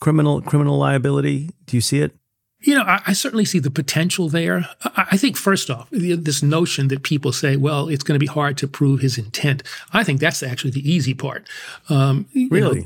[0.00, 1.50] criminal criminal liability.
[1.66, 2.16] Do you see it?
[2.62, 4.68] You know, I, I, certainly see the potential there.
[4.84, 8.26] I, I, think, first off, this notion that people say, well, it's going to be
[8.26, 9.62] hard to prove his intent.
[9.92, 11.48] I think that's actually the easy part.
[11.88, 12.82] Um, really?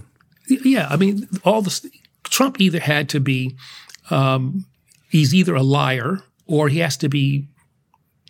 [0.48, 0.86] Know, yeah.
[0.88, 1.84] I mean, all this,
[2.22, 3.56] Trump either had to be,
[4.10, 4.64] um,
[5.08, 7.48] he's either a liar or he has to be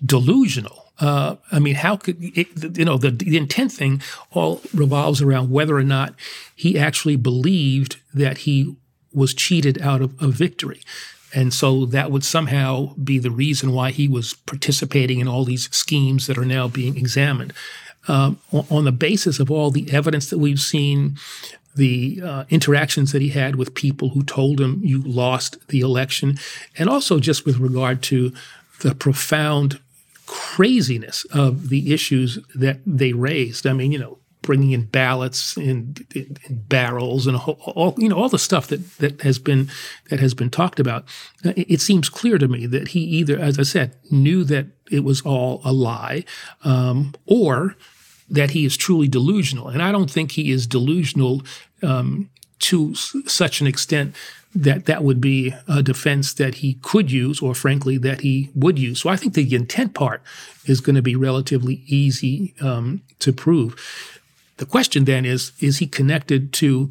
[0.04, 0.84] delusional.
[1.00, 5.50] Uh, I mean, how could it, you know the, the intent thing all revolves around
[5.50, 6.14] whether or not
[6.54, 8.76] he actually believed that he
[9.12, 10.80] was cheated out of a victory.
[11.34, 15.68] And so that would somehow be the reason why he was participating in all these
[15.74, 17.52] schemes that are now being examined.
[18.06, 21.16] Um, on the basis of all the evidence that we've seen,
[21.74, 26.38] the uh, interactions that he had with people who told him you lost the election,
[26.78, 28.32] and also just with regard to
[28.80, 29.80] the profound
[30.26, 33.66] craziness of the issues that they raised.
[33.66, 36.06] I mean, you know, bringing in ballots and,
[36.48, 39.68] barrels and all you know all the stuff that that has been
[40.10, 41.04] that has been talked about.
[41.42, 45.02] It, it, seems clear to me that he either, as I said, knew that it
[45.02, 46.24] was all a lie,
[46.62, 47.76] um, or
[48.28, 49.68] that he is truly delusional.
[49.68, 51.42] And I don't think he is delusional
[51.82, 52.30] um,
[52.60, 54.14] to s- such an extent
[54.54, 58.78] that that would be a defense that he could use, or frankly, that he would
[58.78, 59.00] use.
[59.00, 60.22] So I think the intent part
[60.66, 64.13] is going to be relatively easy um, to prove.
[64.56, 66.90] The question then is is he connected to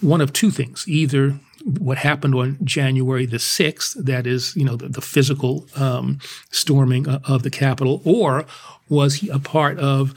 [0.00, 4.76] one of two things either what happened on January the 6th, that is, you know,
[4.76, 6.18] the, the physical um,
[6.50, 8.46] storming of the Capitol, or
[8.88, 10.14] was he a part of,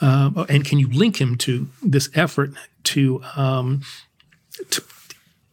[0.00, 2.52] uh, and can you link him to this effort
[2.84, 3.82] to, um,
[4.70, 4.82] to,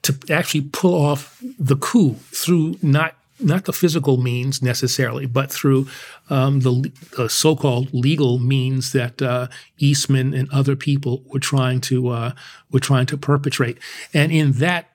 [0.04, 5.88] to actually pull off the coup through not not the physical means necessarily, but through
[6.30, 6.92] um, the,
[7.30, 12.32] so-called legal means that uh, Eastman and other people were trying to uh,
[12.72, 13.78] were trying to perpetrate.
[14.14, 14.90] And in that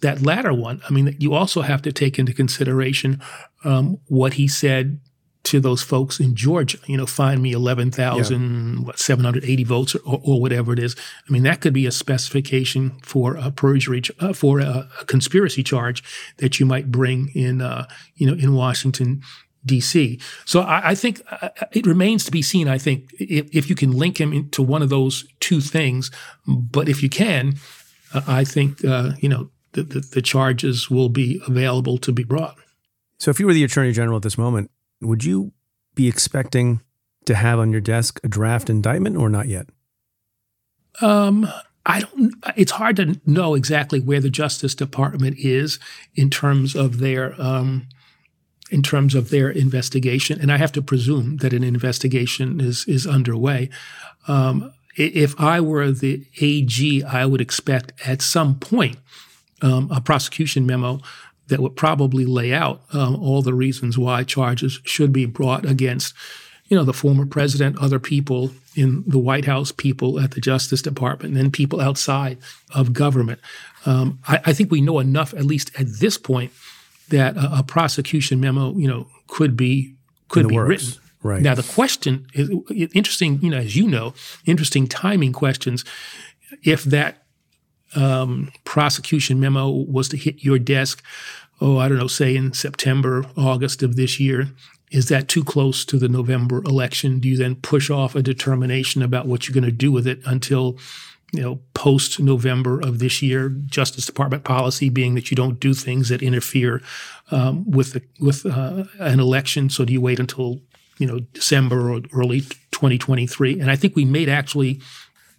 [0.00, 3.22] that latter one, I mean, you also have to take into consideration
[3.64, 5.00] um, what he said
[5.44, 6.78] to those folks in Georgia.
[6.86, 8.84] You know, find me eleven thousand yeah.
[8.84, 10.94] what seven hundred eighty votes or, or, whatever it is.
[11.28, 15.62] I mean, that could be a specification for a perjury uh, for a, a, conspiracy
[15.62, 16.02] charge
[16.38, 19.22] that you might bring in uh, you know in Washington.
[19.64, 20.18] D.C.
[20.44, 22.66] So I, I think uh, it remains to be seen.
[22.66, 26.10] I think if, if, you can link him into one of those two things,
[26.48, 27.54] but if you can,
[28.12, 32.24] uh, I think uh, you know the, the, the charges will be available to be
[32.24, 32.56] brought.
[33.18, 34.68] So if you were the attorney general at this moment,
[35.02, 35.52] would you
[35.94, 36.80] be expecting
[37.26, 39.68] to have on your desk a draft indictment or not yet?
[41.00, 41.48] Um,
[41.84, 42.34] I don't.
[42.56, 45.78] It's hard to know exactly where the Justice Department is
[46.14, 47.88] in terms of their um,
[48.70, 53.06] in terms of their investigation, and I have to presume that an investigation is is
[53.06, 53.68] underway.
[54.28, 58.98] Um, if I were the AG, I would expect at some point
[59.62, 61.00] um, a prosecution memo
[61.48, 66.14] that would probably lay out um, all the reasons why charges should be brought against,
[66.66, 70.82] you know, the former president, other people in the White House, people at the Justice
[70.82, 72.38] Department, and people outside
[72.74, 73.40] of government.
[73.84, 76.52] Um, I, I, think we know enough, at least at this point,
[77.08, 79.94] that a, a prosecution memo, you know, could be
[80.28, 80.68] could be works.
[80.68, 81.02] written.
[81.22, 81.42] Right.
[81.42, 82.50] Now the question is
[82.94, 85.84] interesting, you know, as you know, interesting timing questions.
[86.64, 87.21] If that
[87.94, 91.02] um, prosecution memo was to hit your desk,
[91.60, 94.48] oh, I don't know, say in September, August of this year,
[94.90, 97.18] is that too close to the November election?
[97.18, 100.20] Do you then push off a determination about what you're going to do with it
[100.26, 100.78] until
[101.32, 105.72] you know, post November of this year, Justice Department policy being that you don't do
[105.72, 106.82] things that interfere
[107.30, 109.70] um, with the, with uh, an election.
[109.70, 110.60] So do you wait until
[110.98, 113.60] you know December or early 2023?
[113.60, 114.80] And I think we made actually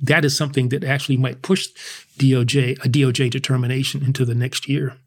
[0.02, 1.68] that is something that actually might push
[2.18, 4.98] DOJ a DOJ determination into the next year.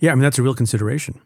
[0.00, 1.20] Yeah, I mean that's a real consideration.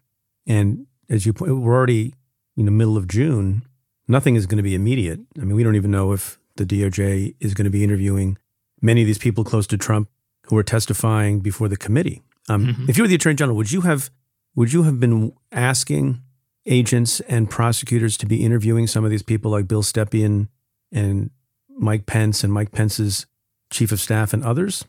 [0.47, 2.15] And as you point, we're already
[2.57, 3.63] in the middle of June.
[4.09, 5.21] Nothing is going to be immediate.
[5.41, 8.39] I mean, we don't even know if the DOJ is going to be interviewing
[8.81, 10.09] many of these people close to Trump
[10.47, 12.23] who are testifying before the committee.
[12.49, 12.87] Um, mm-hmm.
[12.89, 14.11] If you were the attorney general, would you have
[14.57, 16.21] would you have been asking
[16.67, 20.49] agents and prosecutors to be interviewing some of these people like Bill Stepien
[20.91, 21.31] and
[21.69, 23.27] Mike Pence and Mike Pence's
[23.71, 24.85] chief of staff and others?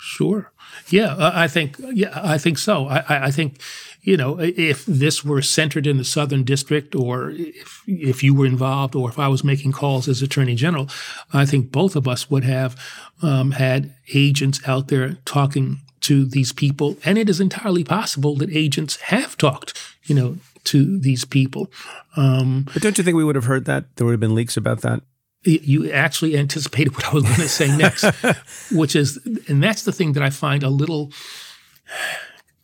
[0.00, 0.50] Sure.
[0.88, 1.76] Yeah, I think.
[1.78, 2.86] Yeah, I think so.
[2.88, 3.60] I, I think,
[4.02, 8.46] you know, if this were centered in the Southern District, or if if you were
[8.46, 10.88] involved, or if I was making calls as Attorney General,
[11.32, 12.76] I think both of us would have
[13.20, 18.50] um, had agents out there talking to these people, and it is entirely possible that
[18.50, 21.70] agents have talked, you know, to these people.
[22.16, 23.96] Um, but don't you think we would have heard that?
[23.96, 25.02] There would have been leaks about that
[25.44, 28.04] you actually anticipated what I was going to say next,
[28.72, 31.12] which is, and that's the thing that I find a little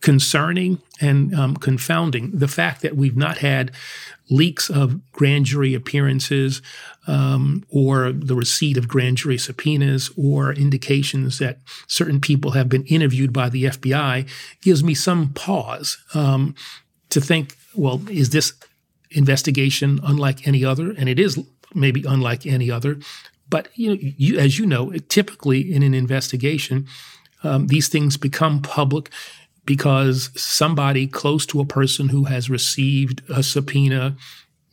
[0.01, 3.71] concerning and um, confounding the fact that we've not had
[4.29, 6.61] leaks of grand jury appearances
[7.07, 12.85] um, or the receipt of grand jury subpoenas or indications that certain people have been
[12.85, 14.29] interviewed by the FBI
[14.61, 16.53] gives me some pause um,
[17.09, 18.53] to think, well, is this
[19.11, 20.91] investigation unlike any other?
[20.91, 21.39] And it is
[21.77, 22.99] maybe unlike any other.
[23.49, 26.87] But you know, you, as you know, typically in an investigation,
[27.43, 29.09] um, these things become public
[29.65, 34.15] because somebody close to a person who has received a subpoena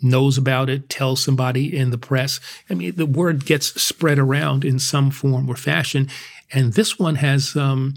[0.01, 2.41] knows about it, tells somebody in the press.
[2.69, 6.09] I mean, the word gets spread around in some form or fashion.
[6.53, 7.95] And this one has um,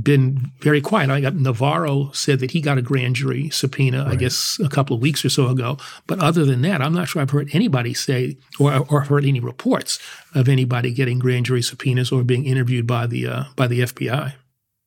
[0.00, 1.10] been very quiet.
[1.10, 4.12] I got Navarro said that he got a grand jury subpoena, right.
[4.12, 5.76] I guess, a couple of weeks or so ago.
[6.06, 9.40] But other than that, I'm not sure I've heard anybody say or, or heard any
[9.40, 9.98] reports
[10.34, 14.34] of anybody getting grand jury subpoenas or being interviewed by the uh, by the FBI.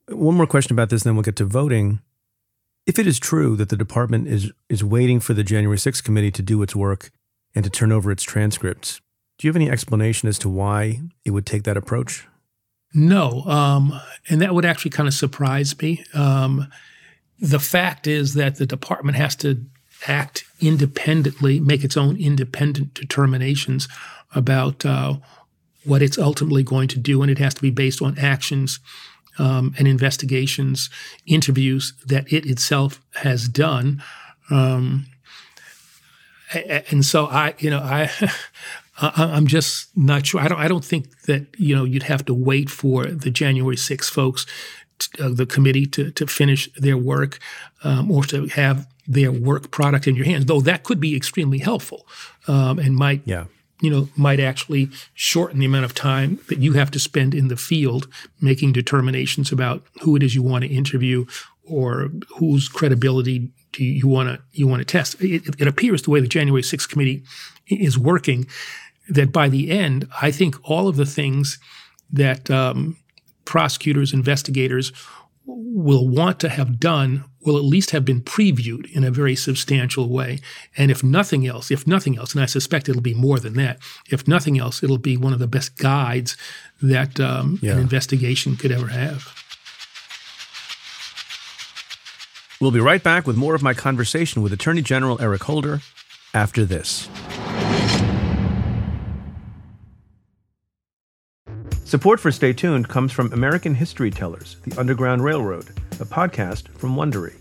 [0.10, 2.00] One more question about this, then we'll get to voting.
[2.86, 6.32] If it is true that the department is is waiting for the January 6th committee
[6.32, 7.12] to do its work
[7.54, 9.02] and to turn over its transcripts,
[9.38, 12.28] do you have any explanation as to why it would take that approach?
[12.95, 16.03] No, um, and that would actually kind of surprise me.
[16.13, 16.67] Um,
[17.38, 19.65] the fact is that the department has to
[20.08, 23.89] act independently, make its own independent determinations
[24.34, 25.15] about uh,
[25.84, 28.79] what it's ultimately going to do, and it has to be based on actions
[29.38, 30.89] um, and investigations,
[31.25, 34.01] interviews that it itself has done.
[34.49, 35.08] Um,
[36.89, 38.10] and so I, you know, I,
[38.97, 40.39] I'm just not sure.
[40.39, 40.60] I don't.
[40.60, 44.45] I don't think that you know you'd have to wait for the January 6 folks,
[44.99, 47.39] to, uh, the committee, to to finish their work,
[47.84, 50.45] um, or to have their work product in your hands.
[50.45, 52.08] Though that could be extremely helpful,
[52.47, 53.45] um, and might yeah.
[53.81, 57.49] you know might actually shorten the amount of time that you have to spend in
[57.49, 58.08] the field
[58.39, 61.25] making determinations about who it is you want to interview
[61.65, 65.21] or whose credibility do you want to you want to test.
[65.21, 67.23] It, it appears the way the January 6th committee
[67.67, 68.47] is working
[69.10, 71.60] that by the end, I think all of the things
[72.12, 72.98] that um,
[73.46, 74.91] prosecutors, investigators
[75.48, 80.10] will want to have done will at least have been previewed in a very substantial
[80.10, 80.40] way.
[80.75, 83.77] And if nothing else, if nothing else, and I suspect it'll be more than that,
[84.10, 86.36] if nothing else, it'll be one of the best guides
[86.82, 87.73] that um, yeah.
[87.73, 89.34] an investigation could ever have.
[92.60, 95.82] We'll be right back with more of my conversation with Attorney General Eric Holder
[96.34, 97.08] after this.
[101.96, 105.69] Support for Stay Tuned comes from American History Tellers, The Underground Railroad,
[106.02, 107.35] a podcast from Wondery.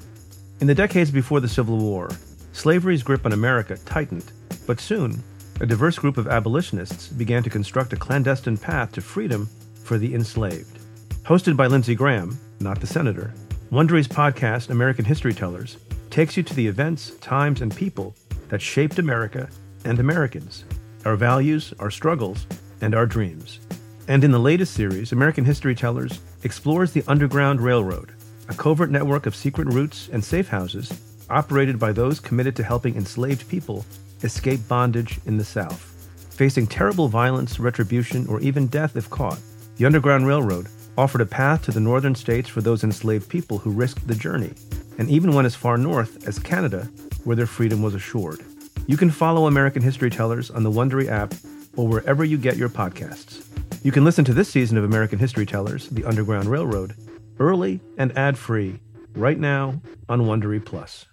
[0.61, 2.09] In the decades before the Civil War,
[2.53, 4.31] slavery's grip on America tightened,
[4.65, 5.21] but soon,
[5.61, 9.49] a diverse group of abolitionists began to construct a clandestine path to freedom
[9.83, 10.79] for the enslaved.
[11.25, 13.35] Hosted by Lindsay Graham, not the senator,
[13.73, 15.79] Wondery's podcast, American History Tellers,
[16.11, 18.15] takes you to the events, times, and people
[18.51, 19.49] that shaped America
[19.85, 20.65] and Americans,
[21.05, 22.47] our values, our struggles,
[22.81, 23.59] and our dreams.
[24.07, 28.13] And in the latest series, American History Tellers explores the Underground Railroad,
[28.51, 30.93] a covert network of secret routes and safe houses
[31.31, 33.85] operated by those committed to helping enslaved people
[34.23, 35.91] escape bondage in the South.
[36.31, 39.39] Facing terrible violence, retribution, or even death if caught,
[39.77, 43.71] the Underground Railroad offered a path to the northern states for those enslaved people who
[43.71, 44.53] risked the journey,
[44.99, 46.91] and even went as far north as Canada,
[47.25, 48.45] where their freedom was assured.
[48.87, 51.33] You can follow American History Tellers on the Wondery app
[51.75, 53.45] or wherever you get your podcasts.
[53.85, 56.95] You can listen to this season of American History Tellers, The Underground Railroad,
[57.39, 58.81] early and ad-free
[59.15, 59.79] right now
[60.09, 61.05] on Wondery Plus.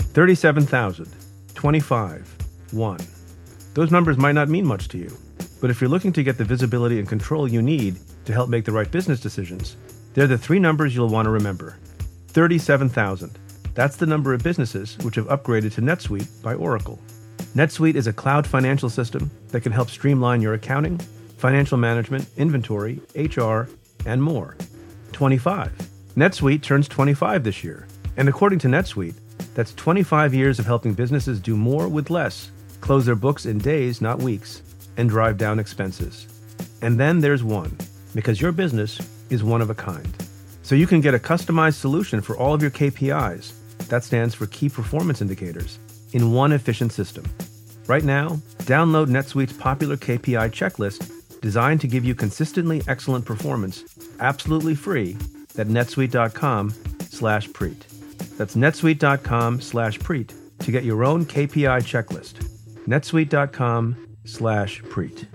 [0.00, 1.06] 37,000,
[1.54, 2.36] 25,
[2.72, 2.98] 1.
[3.74, 5.16] Those numbers might not mean much to you,
[5.60, 8.64] but if you're looking to get the visibility and control you need to help make
[8.64, 9.76] the right business decisions,
[10.14, 11.78] they're the three numbers you'll want to remember.
[12.30, 13.38] 37,000.
[13.74, 16.98] That's the number of businesses which have upgraded to NetSuite by Oracle.
[17.54, 20.98] NetSuite is a cloud financial system that can help streamline your accounting,
[21.38, 23.68] financial management, inventory, HR,
[24.04, 24.56] and more.
[25.12, 25.70] 25.
[26.16, 27.86] NetSuite turns 25 this year.
[28.16, 29.14] And according to NetSuite,
[29.54, 32.50] that's 25 years of helping businesses do more with less,
[32.80, 34.62] close their books in days, not weeks,
[34.96, 36.26] and drive down expenses.
[36.82, 37.78] And then there's one,
[38.16, 38.98] because your business
[39.30, 40.12] is one of a kind.
[40.64, 43.52] So you can get a customized solution for all of your KPIs.
[43.90, 45.78] That stands for Key Performance Indicators
[46.14, 47.24] in one efficient system.
[47.86, 51.10] Right now, download NetSuite's popular KPI checklist
[51.42, 53.84] designed to give you consistently excellent performance
[54.20, 55.16] absolutely free
[55.58, 56.70] at netsuite.com
[57.10, 57.80] slash preet.
[58.38, 62.34] That's netsuite.com slash preet to get your own KPI checklist.
[62.86, 65.26] netsuite.com slash preet.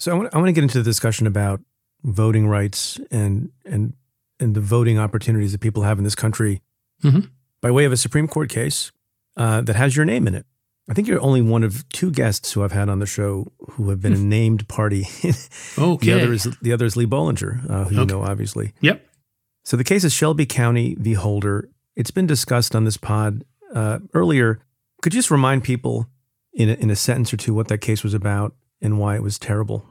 [0.00, 1.60] So I want, I want to get into the discussion about
[2.04, 3.94] voting rights and and
[4.40, 6.62] and the voting opportunities that people have in this country
[7.02, 7.28] Mhm.
[7.60, 8.92] By way of a Supreme Court case
[9.36, 10.46] uh, that has your name in it.
[10.90, 13.90] I think you're only one of two guests who I've had on the show who
[13.90, 15.06] have been a named party.
[15.78, 16.06] Okay.
[16.06, 18.72] The other is the other is Lee Bollinger, uh, who you know obviously.
[18.80, 19.04] Yep.
[19.64, 21.12] So the case is Shelby County v.
[21.12, 21.68] Holder.
[21.94, 23.44] It's been discussed on this pod
[23.74, 24.60] uh, earlier.
[25.02, 26.08] Could you just remind people
[26.54, 29.22] in a, in a sentence or two what that case was about and why it
[29.22, 29.84] was terrible?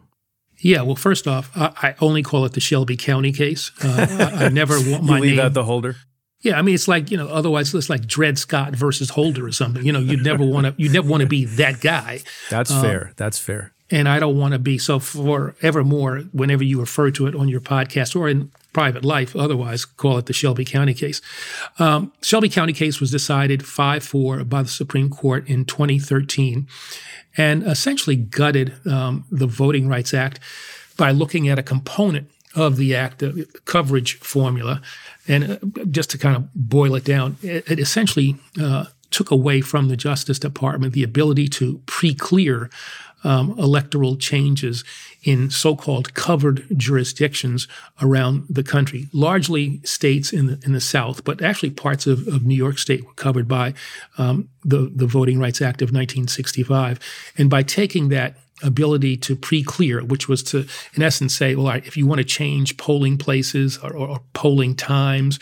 [0.59, 0.81] Yeah.
[0.81, 3.71] Well, first off, I, I only call it the Shelby County case.
[3.83, 5.45] Uh, I, I never want my you leave name.
[5.45, 5.95] out the Holder.
[6.41, 7.27] Yeah, I mean, it's like you know.
[7.27, 9.83] Otherwise, it's like Dred Scott versus Holder or something.
[9.85, 10.73] You know, you'd never want to.
[10.77, 12.21] You never want to be that guy.
[12.49, 13.11] That's Um, fair.
[13.17, 13.71] That's fair.
[13.89, 16.19] and I don't want to be so forevermore.
[16.33, 20.25] Whenever you refer to it on your podcast or in private life, otherwise call it
[20.27, 21.21] the Shelby County case.
[21.79, 26.67] Um, Shelby County case was decided five four by the Supreme Court in 2013,
[27.37, 30.39] and essentially gutted um, the Voting Rights Act
[30.97, 34.81] by looking at a component of the act, the coverage formula,
[35.27, 35.57] and uh,
[35.91, 39.97] just to kind of boil it down, it, it essentially uh, took away from the
[39.97, 42.69] Justice Department the ability to pre-clear
[43.23, 44.83] um, electoral changes
[45.23, 47.67] in so-called covered jurisdictions
[48.01, 52.45] around the country, largely states in the in the South, but actually parts of, of
[52.45, 53.73] New York State were covered by
[54.17, 56.99] um, the the Voting Rights Act of 1965,
[57.37, 61.85] and by taking that ability to pre-clear, which was to, in essence, say, well, right,
[61.85, 65.39] if you want to change polling places or, or, or polling times,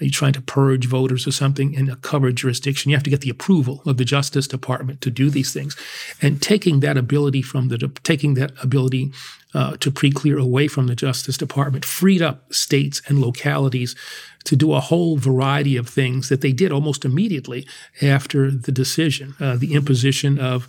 [0.00, 2.90] are you trying to purge voters or something in a covered jurisdiction?
[2.90, 5.76] You have to get the approval of the Justice Department to do these things,
[6.22, 9.12] and taking that ability from the taking that ability
[9.54, 13.96] uh, to pre-clear away from the Justice Department freed up states and localities
[14.44, 17.66] to do a whole variety of things that they did almost immediately
[18.02, 20.68] after the decision, uh, the imposition of.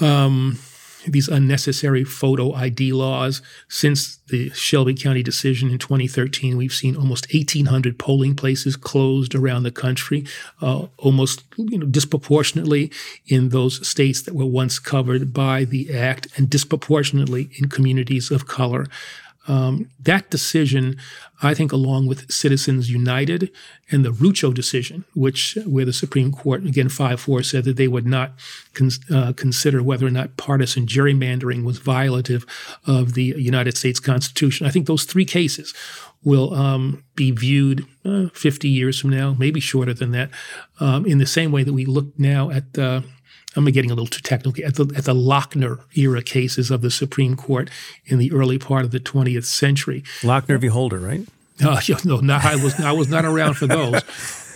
[0.00, 0.58] Um,
[1.06, 3.42] these unnecessary photo ID laws.
[3.68, 9.64] Since the Shelby County decision in 2013, we've seen almost 1,800 polling places closed around
[9.64, 10.24] the country,
[10.60, 12.90] uh, almost you know, disproportionately
[13.26, 18.46] in those states that were once covered by the act, and disproportionately in communities of
[18.46, 18.86] color.
[19.46, 20.96] Um, that decision,
[21.42, 23.50] I think, along with Citizens United
[23.90, 27.88] and the Rucho decision, which where the Supreme Court again five four said that they
[27.88, 28.32] would not
[28.72, 32.48] con- uh, consider whether or not partisan gerrymandering was violative
[32.86, 34.66] of the United States Constitution.
[34.66, 35.74] I think those three cases
[36.24, 40.30] will um, be viewed uh, 50 years from now, maybe shorter than that,
[40.80, 42.78] um, in the same way that we look now at.
[42.78, 43.02] Uh,
[43.56, 46.90] I'm getting a little too technical, at the, at the Lochner era cases of the
[46.90, 47.70] Supreme Court
[48.06, 50.02] in the early part of the 20th century.
[50.22, 50.68] Lochner v.
[50.68, 51.26] Holder, right?
[51.62, 54.02] Uh, no, no, I was I was not around for those.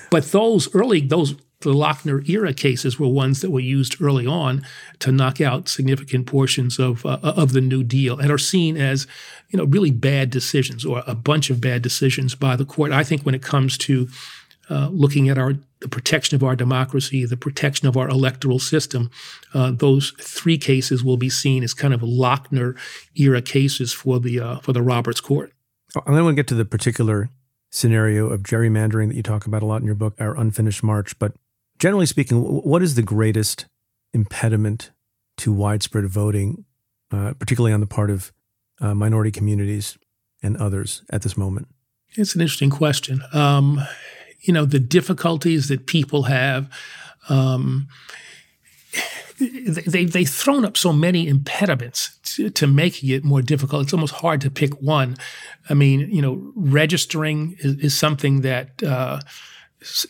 [0.11, 4.65] but those early those the Lochner era cases were ones that were used early on
[5.01, 9.07] to knock out significant portions of uh, of the New Deal and are seen as
[9.51, 12.93] you know really bad decisions or a bunch of bad decisions by the court.
[12.93, 14.09] I think when it comes to
[14.71, 19.11] uh, looking at our the protection of our democracy, the protection of our electoral system,
[19.55, 22.77] uh, those three cases will be seen as kind of Lochner
[23.15, 25.53] era cases for the uh, for the Roberts Court.
[26.07, 27.31] I'm going to get to the particular
[27.71, 31.19] scenario of gerrymandering that you talk about a lot in your book, Our Unfinished March.
[31.19, 31.33] But
[31.79, 33.67] generally speaking, what is the greatest
[34.13, 34.91] impediment
[35.39, 36.65] to widespread voting,
[37.11, 38.33] uh, particularly on the part of
[38.81, 39.99] uh, minority communities
[40.43, 41.69] and others at this moment?
[42.17, 43.23] It's an interesting question.
[43.33, 43.81] Um,
[44.41, 46.71] you know, the difficulties that people have.
[47.29, 47.89] Um,
[49.39, 53.85] they, they've thrown up so many impediments to, to, making it more difficult.
[53.85, 55.17] It's almost hard to pick one.
[55.71, 59.21] I mean, you know, registering is, is something that uh,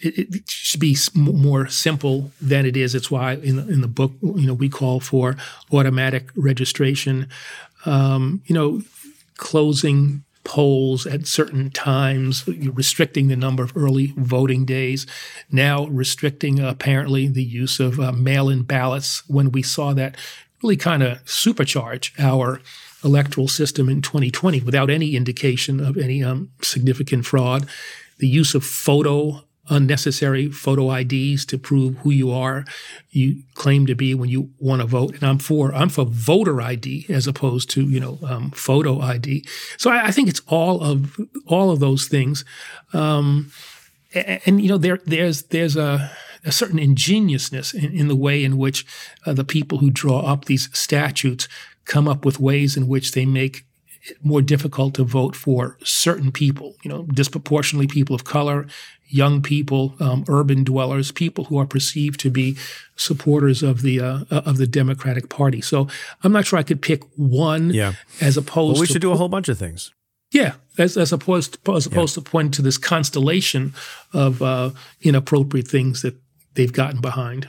[0.01, 2.95] it, should be more simple than it is.
[2.95, 5.37] It's why in the, in the book, you know, we call for
[5.72, 7.29] automatic registration.
[7.85, 8.83] Um, you know,
[9.37, 15.07] closing polls at certain times, restricting the number of early voting days,
[15.51, 20.16] now restricting uh, apparently the use of uh, mail in ballots when we saw that
[20.62, 22.61] really kind of supercharge our
[23.05, 27.68] electoral system in 2020 without any indication of any um, significant fraud.
[28.18, 32.64] The use of photo unnecessary photo IDs to prove who you are,
[33.11, 35.14] you claim to be when you want to vote.
[35.14, 39.47] And I'm for I'm for voter ID as opposed to you know um, photo ID.
[39.77, 41.16] So I, I, think it's all of
[41.47, 42.45] all of those things.
[42.93, 43.53] Um,
[44.14, 46.11] and, and, you know there there's there's a
[46.45, 48.87] a certain ingenuousness in, in the way in which
[49.27, 51.49] uh, the people who draw up these statutes
[51.85, 53.64] come up with ways in which they make
[54.23, 58.66] more difficult to vote for certain people, you know, disproportionately people of color,
[59.09, 62.57] young people, um, urban dwellers, people who are perceived to be
[62.97, 65.61] supporters of the uh, of the Democratic Party.
[65.61, 65.89] So
[66.23, 67.93] I'm not sure I could pick one yeah.
[68.21, 68.75] as opposed.
[68.75, 69.93] Well, we to, should do a whole bunch of things.
[70.31, 72.23] Yeah, as, as opposed to, as opposed yeah.
[72.23, 73.73] to pointing to this constellation
[74.13, 76.17] of uh, inappropriate things that
[76.55, 77.49] they've gotten behind.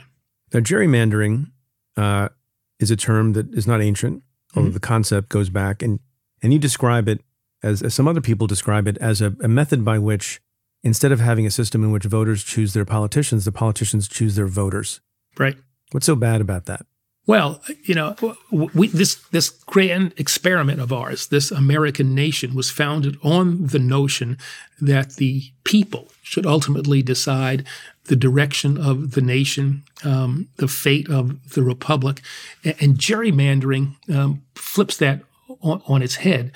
[0.52, 1.50] Now, gerrymandering
[1.96, 2.30] uh,
[2.78, 4.22] is a term that is not ancient,
[4.54, 4.74] although mm-hmm.
[4.74, 6.00] the concept goes back, and
[6.42, 7.20] and you describe it
[7.62, 10.40] as, as some other people describe it as a, a method by which
[10.82, 14.46] instead of having a system in which voters choose their politicians, the politicians choose their
[14.46, 15.00] voters.
[15.38, 15.56] Right.
[15.92, 16.86] What's so bad about that?
[17.26, 18.16] Well, you know,
[18.50, 24.38] we, this this grand experiment of ours, this American nation, was founded on the notion
[24.80, 27.66] that the people should ultimately decide
[28.04, 32.22] the direction of the nation, um, the fate of the republic,
[32.64, 35.20] and, and gerrymandering um, flips that
[35.60, 36.52] on, on its head,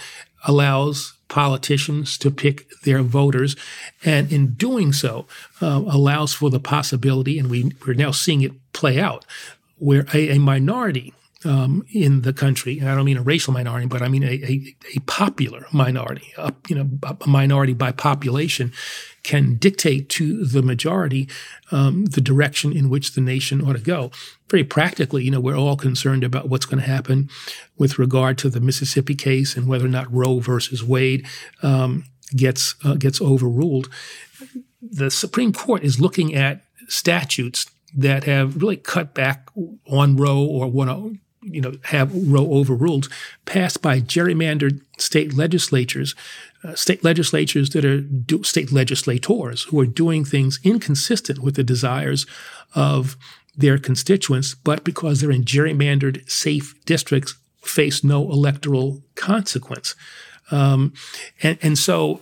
[0.47, 3.57] allows politicians to pick their voters,
[4.05, 5.27] and in doing so,
[5.61, 9.25] uh, allows for the possibility, and we, we're now seeing it play out,
[9.79, 11.13] where a, a minority
[11.45, 14.33] um, in the country, and I don't mean a racial minority, but I mean a,
[14.33, 18.73] a, a popular minority, a, you know, a minority by population,
[19.25, 21.29] can dictate to the majority
[21.73, 24.11] um, the direction in which the nation ought to go.
[24.49, 27.29] Very practically, you know, we're all concerned about what's going to happen
[27.77, 31.27] with regard to the Mississippi case and whether or not Roe versus Wade
[31.63, 32.05] um,
[32.37, 33.89] gets uh, gets overruled.
[34.81, 37.67] The Supreme Court is looking at statutes
[37.97, 39.49] that have really cut back
[39.87, 43.09] on Roe or want to you know have Roe overruled,
[43.45, 46.15] passed by gerrymandered state legislatures
[46.65, 51.65] uh, state legislatures that are do, state legislators who are doing things inconsistent with the
[51.65, 52.27] desires
[52.75, 53.17] of
[53.57, 59.95] their constituents, but because they're in gerrymandered safe districts, face no electoral consequence.
[60.51, 60.95] Um,
[61.43, 62.21] and, and so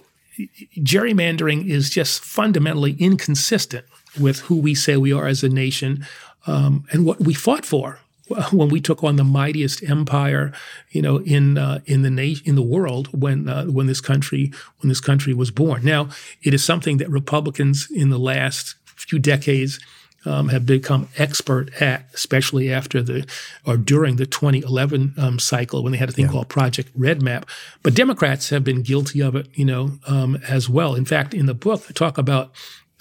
[0.79, 3.85] gerrymandering is just fundamentally inconsistent
[4.21, 6.07] with who we say we are as a nation
[6.47, 8.01] um, and what we fought for
[8.53, 10.53] when we took on the mightiest empire,
[10.91, 14.53] you know, in uh, in the na- in the world when uh, when this country
[14.81, 15.85] when this country was born.
[15.85, 16.09] Now,
[16.43, 19.79] it is something that Republicans in the last few decades
[20.25, 23.27] um, have become expert at, especially after the
[23.67, 26.31] or during the 2011 um, cycle when they had a thing yeah.
[26.31, 27.49] called Project Red Map.
[27.83, 30.95] But Democrats have been guilty of it, you know, um, as well.
[30.95, 32.53] In fact, in the book, I talk about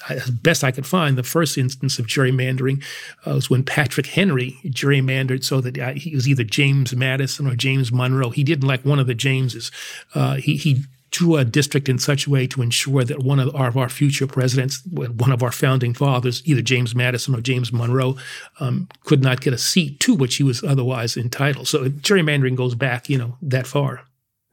[0.09, 2.83] as best I could find, the first instance of gerrymandering
[3.25, 7.55] uh, was when Patrick Henry gerrymandered so that uh, he was either James Madison or
[7.55, 8.29] James Monroe.
[8.29, 9.71] He didn't like one of the Jameses.
[10.15, 13.53] Uh, he, he drew a district in such a way to ensure that one of
[13.53, 17.71] our, of our future presidents, one of our founding fathers, either James Madison or James
[17.71, 18.15] Monroe,
[18.59, 21.67] um, could not get a seat to which he was otherwise entitled.
[21.67, 24.03] So gerrymandering goes back, you know, that far.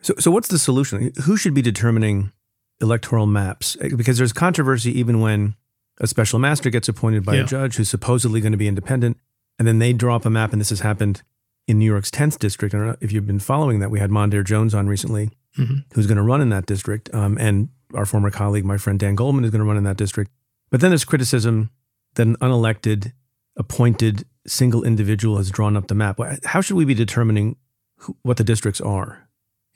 [0.03, 1.13] So, so what's the solution?
[1.25, 2.33] Who should be determining
[2.81, 3.77] electoral maps?
[3.77, 5.55] Because there's controversy even when
[6.01, 7.43] a special master gets appointed by yeah.
[7.43, 9.19] a judge who's supposedly going to be independent,
[9.59, 11.23] and then they draw up a map, and this has happened
[11.67, 12.75] in New York's 10th district.
[12.75, 13.91] I don't know if you've been following that.
[13.91, 15.79] We had Mondaire Jones on recently, mm-hmm.
[15.93, 17.13] who's going to run in that district.
[17.15, 19.97] Um, and our former colleague, my friend Dan Goldman, is going to run in that
[19.97, 20.31] district.
[20.71, 21.71] But then there's criticism
[22.15, 23.13] that an unelected,
[23.57, 26.19] appointed single individual has drawn up the map.
[26.45, 27.57] How should we be determining
[27.99, 29.28] who, what the districts are?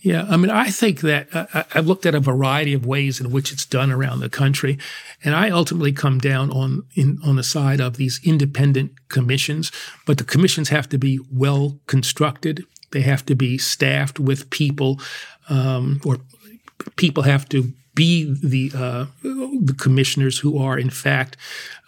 [0.02, 3.30] Yeah, I mean, I think that uh, I've looked at a variety of ways in
[3.30, 4.76] which it's done around the country,
[5.22, 9.70] and I ultimately come down on in, on the side of these independent commissions.
[10.04, 12.64] But the commissions have to be well constructed.
[12.90, 15.00] They have to be staffed with people,
[15.48, 16.18] um, or
[16.96, 21.36] people have to be the uh, the commissioners who are in fact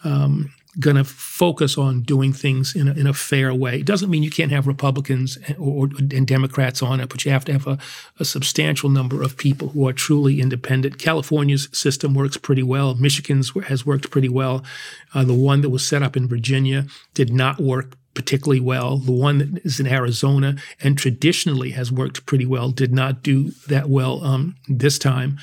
[0.05, 3.81] um, going to focus on doing things in a, in a fair way.
[3.81, 7.45] It doesn't mean you can't have Republicans or, and Democrats on it, but you have
[7.47, 7.79] to have a,
[8.18, 10.99] a, substantial number of people who are truly independent.
[10.99, 12.95] California's system works pretty well.
[12.95, 14.64] Michigan's has worked pretty well.
[15.14, 18.99] Uh, the one that was set up in Virginia did not work particularly well.
[18.99, 23.51] The one that is in Arizona and traditionally has worked pretty well did not do
[23.68, 25.39] that well um, this time.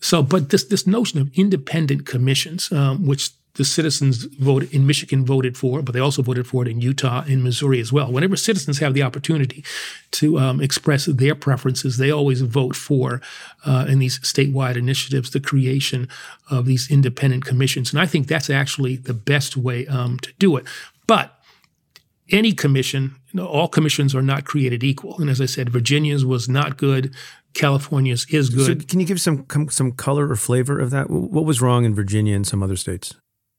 [0.00, 5.24] So, but this this notion of independent commissions, um, which the citizens voted in Michigan
[5.24, 8.12] voted for, but they also voted for it in Utah and Missouri as well.
[8.12, 9.64] Whenever citizens have the opportunity
[10.12, 13.20] to um, express their preferences, they always vote for
[13.66, 16.08] uh, in these statewide initiatives the creation
[16.50, 20.56] of these independent commissions, and I think that's actually the best way um, to do
[20.56, 20.66] it.
[21.06, 21.36] But
[22.30, 26.24] any commission, you know, all commissions are not created equal, and as I said, Virginia's
[26.24, 27.14] was not good.
[27.52, 28.80] California's is good.
[28.80, 31.10] So can you give some some color or flavor of that?
[31.10, 33.14] What was wrong in Virginia and some other states?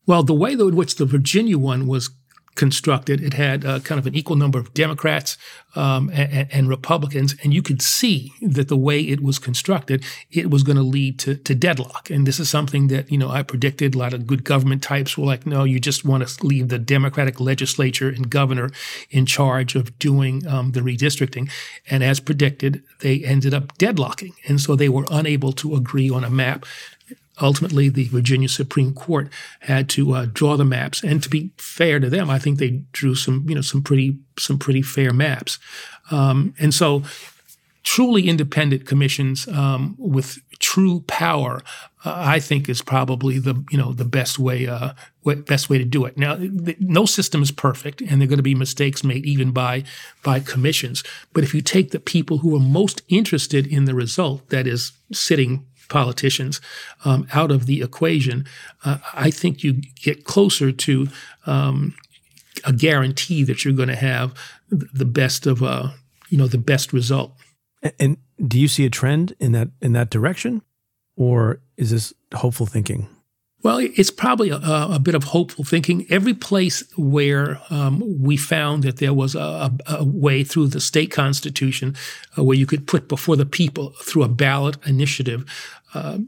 [0.07, 2.09] Well, the way in which the Virginia one was
[2.55, 5.37] constructed, it had uh, kind of an equal number of Democrats
[5.75, 10.49] um, and, and, Republicans, and you could see that the way it was constructed, it
[10.49, 12.09] was going to lead to, to deadlock.
[12.09, 13.95] And this is something that you know I predicted.
[13.95, 16.79] A lot of good government types were like, "No, you just want to leave the
[16.79, 18.71] Democratic legislature and governor
[19.09, 21.49] in charge of doing um, the redistricting."
[21.89, 26.25] And as predicted, they ended up deadlocking, and so they were unable to agree on
[26.25, 26.65] a map
[27.41, 29.30] ultimately the Virginia Supreme Court
[29.62, 31.03] had to uh, draw the maps.
[31.03, 34.18] And to be fair to them, I think they drew some, you know, some pretty
[34.38, 35.59] some pretty fair maps.
[36.12, 37.03] Um, and so,
[37.84, 41.62] truly independent commissions um, with true power,
[42.05, 44.93] uh, I think, is probably the you know the best way uh,
[45.24, 46.18] best way to do it.
[46.18, 49.51] Now, th- no system is perfect, and there are going to be mistakes made even
[49.51, 49.84] by
[50.24, 51.03] by commissions.
[51.34, 54.93] But if you take the people who are most interested in the result, that is
[55.12, 56.59] sitting politicians
[57.05, 58.47] um, out of the equation,
[58.83, 61.07] uh, I think you get closer to
[61.45, 61.93] um,
[62.65, 64.33] a guarantee that you're going to have
[64.69, 65.89] the best of uh,
[66.29, 67.33] you know the best result.
[67.99, 68.17] And
[68.47, 70.63] do you see a trend in that in that direction,
[71.15, 73.07] or is this hopeful thinking?
[73.64, 76.07] Well, it's probably a, a, bit of hopeful thinking.
[76.09, 81.12] Every place where um, we found that there was a, a, way through the state
[81.12, 81.95] constitution
[82.38, 85.45] uh, where you could put before the people through a ballot initiative,
[85.93, 86.20] uh,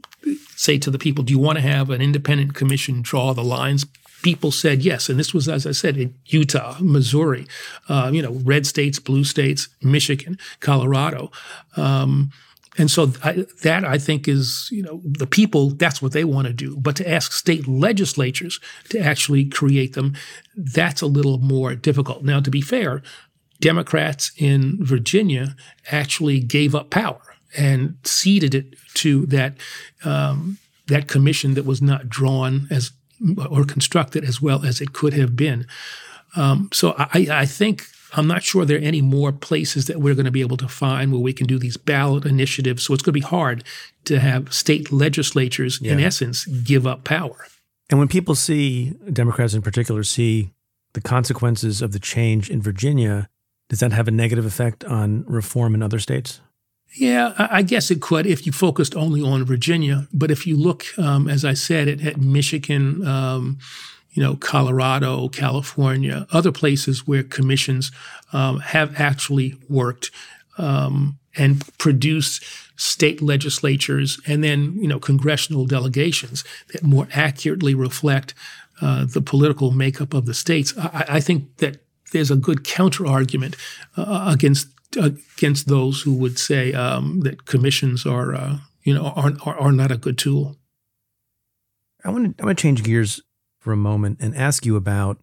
[0.54, 3.84] say to the people, do you want to have an independent commission draw the lines?
[4.22, 7.46] People said yes, and this was, as I said, in Utah, Missouri,
[7.88, 11.32] uh, you know, red states, blue states, Michigan, Colorado.
[11.76, 12.30] Um,
[12.76, 16.48] and so I, that I think is, you know, the people, that's what they want
[16.48, 16.76] to do.
[16.76, 18.58] But to ask state legislatures
[18.88, 20.14] to actually create them,
[20.56, 22.24] that's a little more difficult.
[22.24, 23.02] Now, to be fair,
[23.60, 25.56] Democrats in Virginia
[25.90, 27.20] actually gave up power
[27.56, 29.54] and ceded it to that
[30.04, 30.58] um,
[30.88, 32.90] that commission that was not drawn as
[33.50, 35.66] or constructed as well as it could have been.
[36.36, 37.86] Um, so I, I think
[38.16, 40.68] I'm not sure there are any more places that we're going to be able to
[40.68, 42.84] find where we can do these ballot initiatives.
[42.84, 43.64] So it's going to be hard
[44.04, 45.92] to have state legislatures, yeah.
[45.92, 47.46] in essence, give up power.
[47.90, 50.50] And when people see, Democrats in particular, see
[50.94, 53.28] the consequences of the change in Virginia,
[53.68, 56.40] does that have a negative effect on reform in other states?
[56.96, 60.06] Yeah, I guess it could if you focused only on Virginia.
[60.12, 63.58] But if you look, um, as I said, at, at Michigan, um,
[64.14, 67.92] you know, Colorado, California, other places where commissions
[68.32, 70.10] um, have actually worked
[70.56, 72.44] um, and produced
[72.76, 78.34] state legislatures and then, you know, congressional delegations that more accurately reflect
[78.80, 80.74] uh, the political makeup of the states.
[80.78, 83.56] I, I, think that there's a good counter argument
[83.96, 89.32] uh, against against those who would say um, that commissions are uh, you know, are,
[89.44, 90.56] are, are not a good tool.
[92.04, 93.20] I want to I want to change gears
[93.64, 95.18] for a moment and ask you about,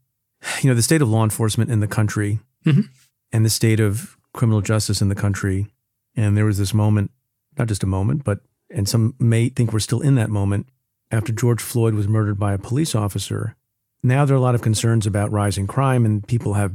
[0.63, 2.89] you know, the state of law enforcement in the country Mhm.
[3.31, 5.67] and the state of criminal justice in the country.
[6.15, 7.11] And there was this moment,
[7.55, 10.65] not just a moment, but and some may think we're still in that moment
[11.11, 13.55] after George Floyd was murdered by a police officer.
[14.01, 16.73] Now there are a lot of concerns about rising crime, and people have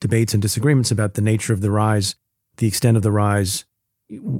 [0.00, 2.14] debates and disagreements about the nature of the rise,
[2.56, 3.66] the extent of the rise,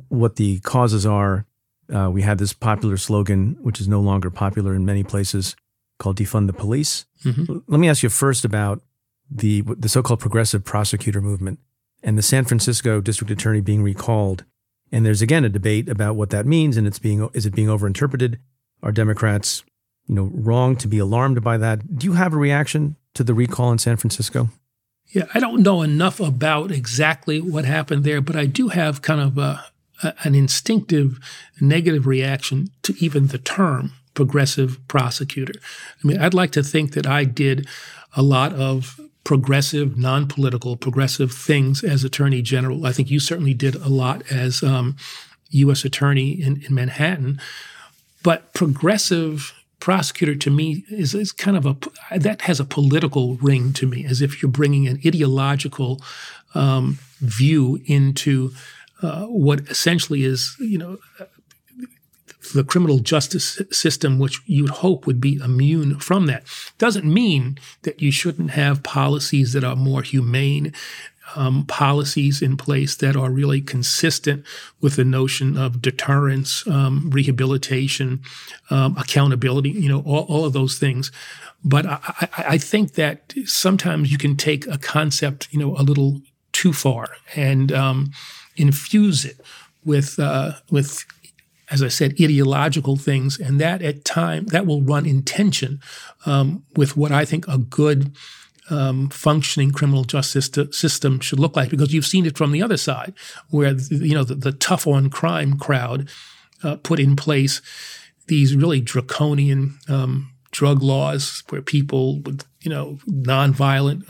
[0.08, 1.44] what the causes are.
[1.92, 5.54] Uh, we had this popular slogan, which is no longer popular in many places,
[6.02, 7.62] called "Defund the Police." Mhm.
[7.66, 8.82] Let me ask you first about
[9.30, 11.58] the the so-called progressive prosecutor movement
[12.02, 14.44] and the San Francisco district attorney being recalled.
[14.90, 17.68] And there's again a debate about what that means, and it's being is it being
[17.68, 18.36] overinterpreted?
[18.82, 19.62] Are Democrats,
[20.08, 21.96] you know, wrong to be alarmed by that?
[21.98, 24.50] Do you have a reaction to the recall in San Francisco?
[25.14, 29.20] Yeah, I don't know enough about exactly what happened there, but I do have kind
[29.20, 29.64] of a,
[30.02, 31.18] a, an instinctive
[31.60, 35.54] negative reaction to even the term progressive prosecutor.
[36.02, 37.66] I mean, I'd like to think that I did
[38.14, 42.86] a lot of progressive, non political, progressive things as Attorney General.
[42.86, 44.96] I think you certainly did a lot as um,
[45.50, 45.84] U.S.
[45.84, 47.40] Attorney in, in Manhattan.
[48.22, 51.76] But progressive prosecutor to me is, is kind of a
[52.16, 56.00] that has a political ring to me, as if you're bringing an ideological
[56.54, 58.52] um, view into
[59.02, 60.98] uh, what essentially is, you know,
[62.52, 66.44] the criminal justice system, which you'd hope would be immune from that.
[66.78, 70.72] Doesn't mean that you shouldn't have policies that are more humane,
[71.36, 74.44] um, policies in place that are really consistent
[74.80, 78.20] with the notion of deterrence, um, rehabilitation,
[78.70, 81.10] um, accountability, you know, all, all of those things.
[81.64, 85.82] But I, I, I think that sometimes you can take a concept, you know, a
[85.82, 86.20] little
[86.52, 88.12] too far and um,
[88.56, 89.40] infuse it
[89.84, 91.04] with uh, with
[91.72, 95.80] as I said, ideological things, and that at time that will run in tension
[96.26, 98.14] um, with what I think a good
[98.70, 101.70] um, functioning criminal justice system should look like.
[101.70, 103.14] Because you've seen it from the other side,
[103.48, 106.10] where you know the, the tough on crime crowd
[106.62, 107.62] uh, put in place
[108.26, 114.08] these really draconian um, drug laws, where people with you know nonviolent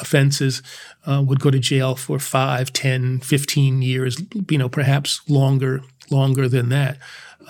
[0.00, 0.62] offenses
[1.06, 6.48] uh, would go to jail for 5, 10, 15 years, you know, perhaps longer longer
[6.48, 6.98] than that.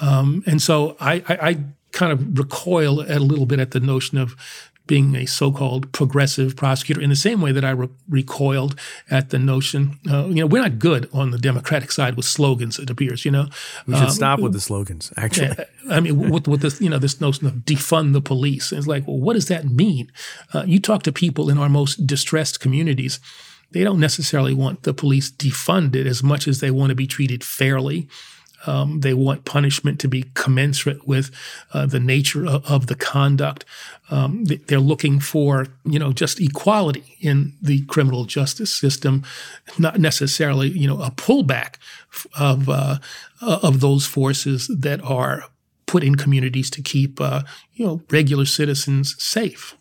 [0.01, 1.59] Um, and so I, I, I,
[1.93, 4.35] kind of recoil a little bit at the notion of
[4.87, 8.75] being a so-called progressive prosecutor in the same way that I re- recoiled
[9.11, 12.79] at the notion, uh, you know, we're not good on the Democratic side with slogans.
[12.79, 13.49] It appears, you know,
[13.87, 15.13] we should Um, stop with the slogans.
[15.17, 15.57] Actually,
[15.89, 18.73] I mean, with, with this, you know, this notion of defund the police.
[18.73, 20.11] It's like, well, what does that mean?
[20.53, 23.21] Uh, you talk to people in our most distressed communities.
[23.71, 27.45] They don't necessarily want the police defunded as much as they want to be treated
[27.45, 28.09] fairly.
[28.67, 31.31] Um, they want punishment to be commensurate with
[31.73, 33.65] uh, the nature of, of the conduct.
[34.11, 39.25] Um, they- they're looking for, you know, just equality in the criminal justice system,
[39.79, 41.77] not necessarily, you know, a pullback
[42.39, 42.99] of uh,
[43.41, 45.45] of those forces that are
[45.87, 47.43] put in communities to keep, uh,
[47.75, 49.77] you know, regular citizens safe.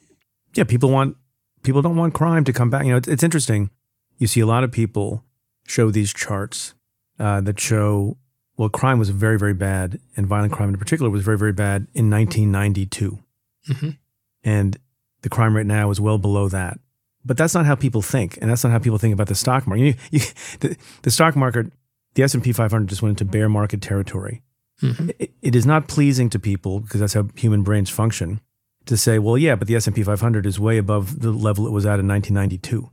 [0.55, 1.15] yeah, people want
[1.63, 2.83] people don't want crime to come back.
[2.85, 3.69] You know, it's, it's interesting.
[4.17, 5.23] You see a lot of people
[5.67, 6.73] show these charts
[7.19, 8.17] uh, that show
[8.57, 11.87] well, crime was very, very bad, and violent crime in particular was very, very bad
[11.93, 13.19] in 1992,
[13.69, 13.97] Mhm.
[14.43, 14.77] and
[15.21, 16.79] the crime rate now is well below that.
[17.23, 19.67] But that's not how people think, and that's not how people think about the stock
[19.67, 19.83] market.
[19.83, 20.19] You, you,
[20.59, 21.71] the, the stock market,
[22.15, 24.41] the S and P 500 just went into bear market territory.
[24.81, 25.11] Mhm.
[25.19, 28.41] It- it is not pleasing to people because that's how human brains function
[28.85, 31.85] to say, well, yeah, but the S&P 500 is way above the level it was
[31.85, 32.89] at in 1992.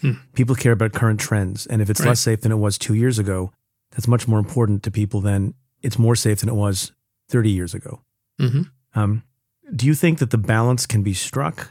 [0.00, 0.12] Hmm.
[0.34, 2.08] People care about current trends, and if it's Right.
[2.10, 3.52] less safe than it was 2 years ago,
[3.92, 6.92] that's much more important to people than it's more safe than it was
[7.28, 8.02] 30 years ago.
[8.40, 8.70] Mhm.
[8.94, 9.22] Um,
[9.74, 11.70] do you think that the balance can be struck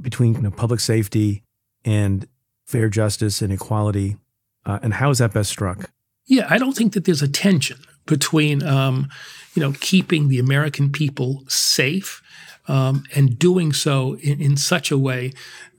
[0.00, 1.42] between you know, public safety
[1.84, 2.26] and
[2.64, 4.16] fair justice and equality?
[4.64, 5.90] Uh, and how is that best struck?
[6.26, 9.08] Yeah, I don't think that there's a tension between, um,
[9.54, 12.22] you know, keeping the American people safe
[12.68, 15.32] um, and doing so in, in such a way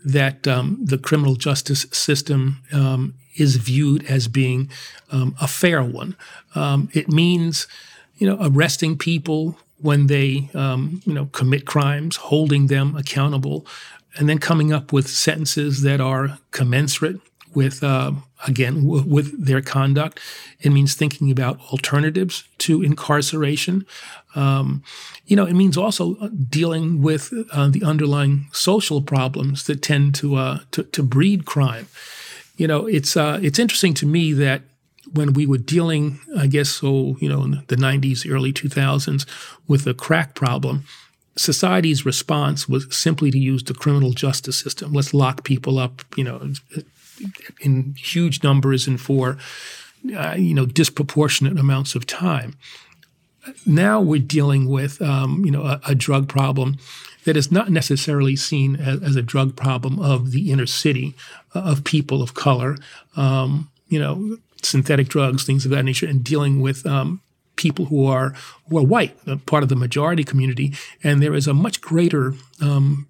[0.04, 4.70] that um, the criminal justice system um, is viewed as being
[5.12, 6.16] um, a fair one.
[6.56, 7.68] Um, it means,
[8.18, 13.66] you know, arresting people when they, um, you know, commit crimes, holding them accountable,
[14.18, 17.20] and then coming up with sentences that are commensurate
[17.54, 18.12] with, uh,
[18.48, 20.20] again, w- with their conduct.
[20.62, 23.86] It means thinking about alternatives to incarceration.
[24.36, 24.84] Um,
[25.26, 30.16] you know, it means also uh, dealing with uh, the underlying social problems that tend
[30.16, 31.88] to, uh, to to breed crime.
[32.56, 34.62] You know, it's uh, it's interesting to me that
[35.12, 39.26] when we were dealing, I guess, so, you know, in the 90s, early 2000s,
[39.68, 40.86] with the crack problem,
[41.36, 44.94] society's response was simply to use the criminal justice system.
[44.94, 46.54] Let's lock people up, you know,
[47.62, 49.38] in huge numbers and for,
[50.16, 52.56] uh, you know, disproportionate amounts of time.
[53.66, 56.78] Now we're dealing with, um, you know, a, a, drug problem
[57.26, 61.16] that is not necessarily seen as, as, a drug problem of the inner city,
[61.56, 62.78] uh, of people of color,
[63.16, 67.22] um, you know, synthetic drugs, things of that nature, and dealing with um,
[67.56, 68.34] people who are
[68.70, 69.16] who are white,
[69.46, 73.08] part of the majority community, and there is a much greater um,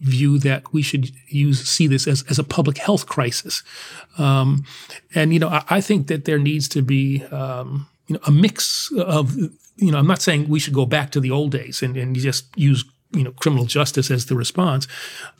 [0.00, 3.62] view that we should use see this as, as a public health crisis.
[4.18, 4.64] Um,
[5.14, 8.30] and you know, I, I, think that there needs to be um, you know a
[8.30, 11.82] mix of you know I'm not saying we should go back to the old days
[11.82, 14.86] and, and just use you know criminal justice as the response.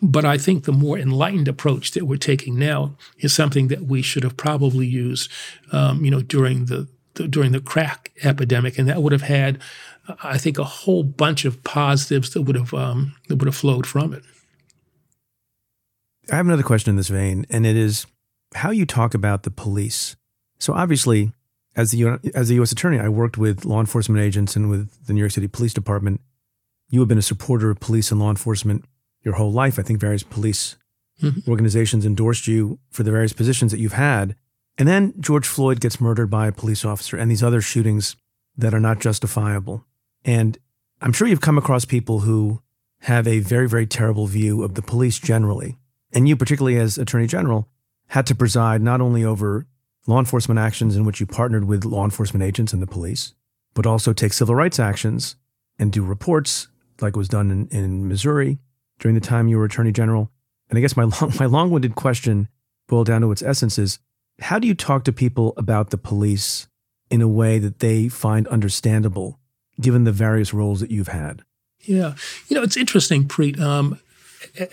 [0.00, 4.02] But i think the more enlightened approach that we're taking now is something that we
[4.02, 5.30] should have probably used
[5.72, 8.78] um, you know during the, the, during the crack epidemic.
[8.78, 9.58] And that would have had
[10.22, 13.86] i think a whole bunch of positives that would have um, that would have flowed
[13.86, 14.22] from it.
[16.30, 18.06] I have another question in this vein and it is
[18.54, 20.16] how you talk about the police.
[20.58, 21.32] So obviously
[21.74, 22.72] as the as the U.S.
[22.72, 26.20] attorney, I worked with law enforcement agents and with the New York City Police Department
[26.93, 28.84] you have been a supporter of police and law enforcement
[29.24, 29.78] your whole life.
[29.78, 30.76] I think various police
[31.20, 31.51] mm-hmm.
[31.51, 34.36] organizations endorsed you for the various positions that you've had.
[34.76, 38.14] And then George Floyd gets murdered by a police officer and these other shootings
[38.59, 39.86] that are not justifiable.
[40.22, 40.59] And
[41.01, 42.62] I'm sure you've come across people who
[43.01, 45.78] have a very, very terrible view of the police generally.
[46.12, 47.68] And you, particularly as Attorney General,
[48.09, 49.66] had to preside not only over
[50.07, 53.32] law enforcement actions in which you partnered with law enforcement agents and the police,
[53.72, 55.36] but also take civil rights actions
[55.78, 56.68] and do reports
[57.03, 58.59] like was done in, in Missouri
[58.98, 60.30] during the time you were Attorney General.
[60.68, 62.48] And I guess my long, my long-winded question
[62.88, 63.98] boiled down to its essence is
[64.40, 66.68] how do you talk to people about the police
[67.11, 69.38] in a way that they find understandable,
[69.80, 71.42] given the various roles that you've had?
[71.80, 72.14] Yeah,
[72.48, 73.59] you know, it's interesting, Preet.
[73.61, 73.98] Um,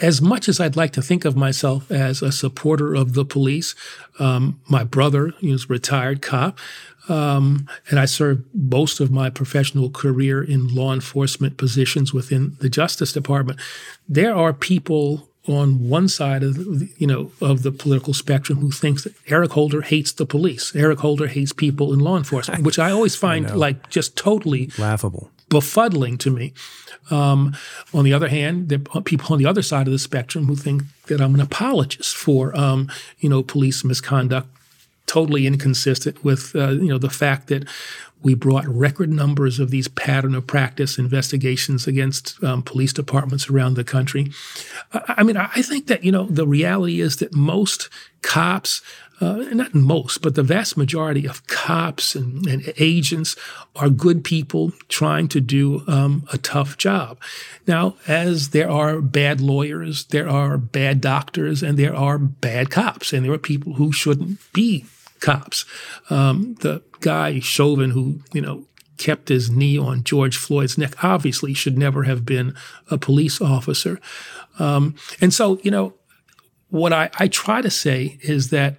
[0.02, 3.76] as much as I'd like to think of myself as a supporter of the police,
[4.20, 6.60] um, my brother, he was a retired cop,
[7.08, 12.70] um, and I served most of my professional career in law enforcement positions within the
[12.70, 13.60] Justice Department.
[14.08, 18.72] There are people on one side of the, you know of the political spectrum who
[18.72, 20.76] thinks that Eric Holder hates the police.
[20.76, 24.70] Eric Holder hates people in law enforcement, which I always find I like just totally
[24.78, 26.54] laughable, befuddling to me.
[27.12, 27.56] Um,
[27.94, 30.56] on the other hand, there are people on the other side of the spectrum who
[30.56, 34.48] think that I'm an apologist for um, you know police misconduct
[35.06, 37.68] totally inconsistent with uh, you know the fact that
[38.22, 43.76] we brought record numbers of these pattern of practice investigations against um, police departments around
[43.76, 44.32] the country.
[44.94, 47.90] I, I, mean, I think that you know the reality is that most
[48.22, 48.82] cops,
[49.22, 53.36] uh, not most, but the vast majority of cops and, and agents
[53.76, 57.20] are good people trying to do um, a tough job.
[57.68, 63.12] Now, as there are bad lawyers, there are bad doctors, and there are bad cops,
[63.12, 64.86] and there are people who shouldn't be
[65.20, 65.66] cops.
[66.10, 68.66] Um, the guy Chauvin, who you know
[68.98, 72.54] kept his knee on George Floyd's neck, obviously should never have been
[72.92, 74.00] a police officer.
[74.60, 75.94] Um, and so, you know,
[76.70, 78.76] what I, I try to say is that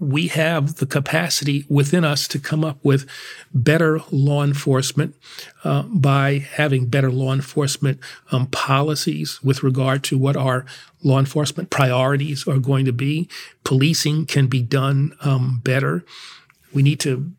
[0.00, 3.06] we have the capacity within us to come up with
[3.52, 5.14] better law enforcement
[5.62, 8.00] uh, by having better law enforcement
[8.32, 10.64] um, policies with regard to what our
[11.02, 13.28] law enforcement priorities are going to be.
[13.62, 16.02] Policing can be done um, better.
[16.72, 17.30] We need to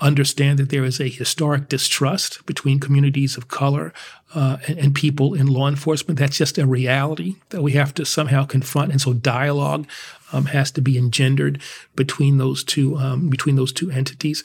[0.00, 3.92] understand that there is a historic distrust between communities of color
[4.34, 6.18] uh, and, people in law enforcement.
[6.18, 8.92] That's just a reality that we have to somehow confront.
[8.92, 9.86] And so dialogue
[10.32, 11.60] um, has to be engendered
[11.96, 14.44] between those two um, between those two entities.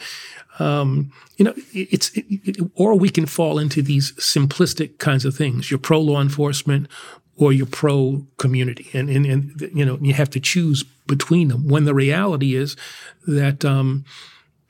[0.58, 5.36] Um, you know, it's it, it, or we can fall into these simplistic kinds of
[5.36, 5.70] things.
[5.70, 6.88] You're pro law enforcement
[7.38, 11.68] or you're pro community, and, and and you know you have to choose between them.
[11.68, 12.76] When the reality is
[13.28, 14.06] that um,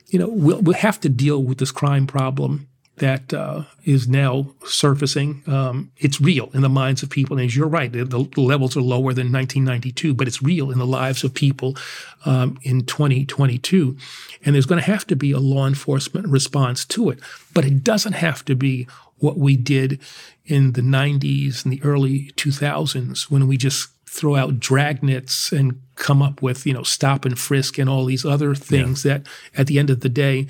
[0.06, 4.54] you know, we'll, we'll have to deal with this crime problem that uh, is now
[4.64, 5.42] surfacing.
[5.46, 7.36] Um, it's real in the minds of people.
[7.36, 10.78] And as you're right, the, the, levels are lower than 1992, but it's real in
[10.78, 11.76] the lives of people
[12.24, 13.96] um, in 2022.
[14.44, 17.18] And there's going to have to be a law enforcement response to it.
[17.52, 18.86] But it doesn't have to be
[19.18, 20.00] what we did
[20.46, 26.22] in the 90s and the early 2000s when we just throw out dragnets and come
[26.22, 29.18] up with, you know, stop and frisk and all these other things yeah.
[29.18, 30.46] that at the end of the day,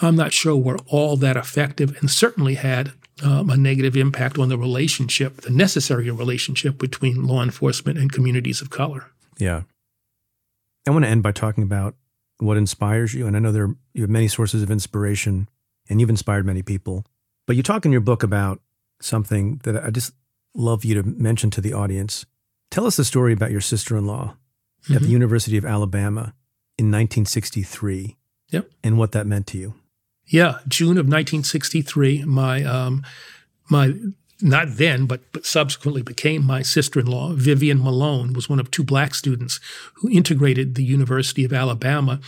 [0.00, 2.92] I'm not sure were all that effective and certainly had
[3.22, 8.62] um, a negative impact on the relationship, the necessary relationship between law enforcement and communities
[8.62, 9.06] of color.
[9.38, 9.62] Yeah.
[10.86, 11.96] I want to end by talking about
[12.38, 13.26] what inspires you?
[13.26, 15.48] And I know there you have many sources of inspiration,
[15.88, 17.04] and you've inspired many people.
[17.46, 18.60] But you talk in your book about
[19.00, 20.14] something that I just
[20.54, 22.24] love you to mention to the audience.
[22.70, 24.92] Tell us the story about your sister-in-law mm-hmm.
[24.92, 25.12] at the mm-hmm.
[25.12, 26.34] University of Alabama
[26.78, 28.16] in 1963.
[28.50, 28.70] Yep.
[28.82, 29.74] And what that meant to you.
[30.26, 33.04] Yeah, June of 1963, my um,
[33.68, 33.94] my
[34.40, 39.14] not then, but but subsequently became my sister-in-law, Vivian Malone, was one of two black
[39.14, 39.58] students
[39.94, 42.20] who integrated the University of Alabama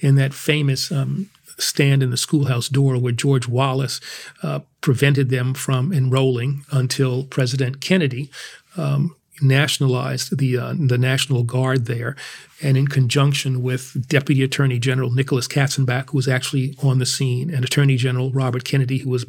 [0.00, 4.00] in that famous um, stand in the schoolhouse door where George Wallace
[4.42, 8.30] uh, prevented them from enrolling until President Kennedy
[8.76, 12.16] um, nationalized the uh, the National Guard there,
[12.62, 17.50] and in conjunction with Deputy Attorney General Nicholas Katzenbach, who was actually on the scene,
[17.52, 19.26] and Attorney General Robert Kennedy, who was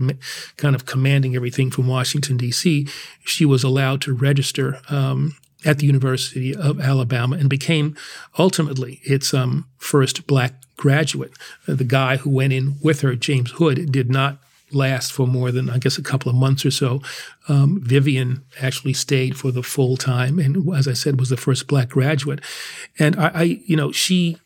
[0.58, 2.88] kind of commanding everything from Washington D.C.,
[3.26, 4.80] she was allowed to register.
[4.90, 5.36] Um,
[5.66, 7.98] at the University of Alabama and became
[8.38, 11.32] ultimately its um, first black graduate.
[11.66, 14.38] The guy who went in with her, James Hood, did not
[14.72, 17.02] last for more than I guess a couple of months or so.
[17.48, 21.68] Um, Vivian actually stayed for the full time, and as I said, was the first
[21.68, 22.42] black graduate.
[23.00, 24.38] And I, I you know, she.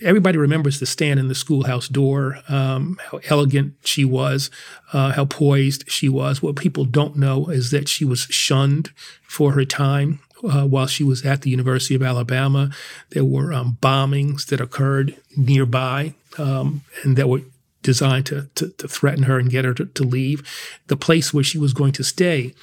[0.00, 4.48] Everybody remembers the stand in the schoolhouse door, um, how elegant she was,
[4.92, 6.40] uh, how poised she was.
[6.40, 8.92] What people don't know is that she was shunned
[9.26, 12.70] for her time uh, while she was at the University of Alabama.
[13.10, 17.42] There were um, bombings that occurred nearby um, and that were
[17.88, 20.42] designed to, to, to, threaten her and get her to, to, leave.
[20.88, 22.54] The place where she was going to stay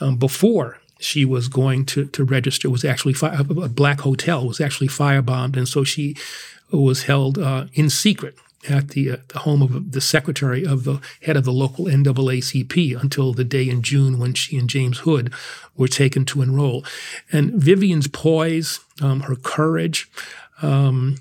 [0.00, 4.88] um, before she was going to, to register was actually a black hotel was actually
[4.88, 6.16] firebombed, and so she
[6.72, 8.36] was held uh, in secret
[8.68, 13.00] at the, uh, the home of the secretary of the head of the local NAACP
[13.00, 15.32] until the day in June when she and James Hood
[15.76, 16.84] were taken to enroll.
[17.30, 20.10] And Vivian's poise, um, her courage,
[20.60, 21.18] um,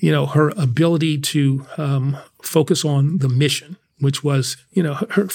[0.00, 5.28] you know, her ability to um, focus on the mission, which was, you know, her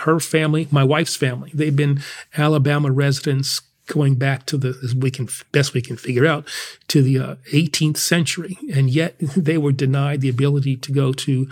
[0.00, 1.50] her family, my wife's family.
[1.54, 2.02] They've been
[2.36, 6.48] Alabama residents going back to the as we can best we can figure out
[6.88, 11.48] to the uh, 18th century, and yet they were denied the ability to go to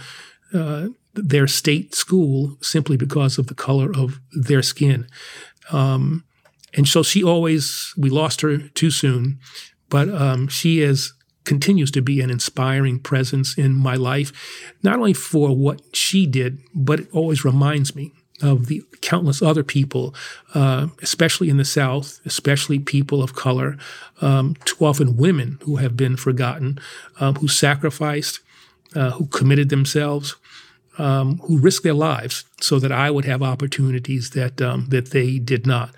[0.55, 5.07] uh, their state school simply because of the color of their skin.
[5.71, 6.25] Um,
[6.75, 9.39] and so she always we lost her too soon,
[9.89, 11.13] but um, she is
[11.49, 14.31] continues to be an inspiring presence in my life,
[14.83, 19.65] not only for what she did, but it always reminds me of the countless other
[19.65, 20.15] people,
[20.55, 23.79] uh, especially in the South, especially people of color,
[24.21, 26.79] um, too often women who have been forgotten,
[27.19, 28.41] um, who sacrificed,
[28.95, 30.37] uh, who committed themselves,
[30.99, 35.39] um, who risked their lives so that I would have opportunities that um, that they
[35.39, 35.95] did not.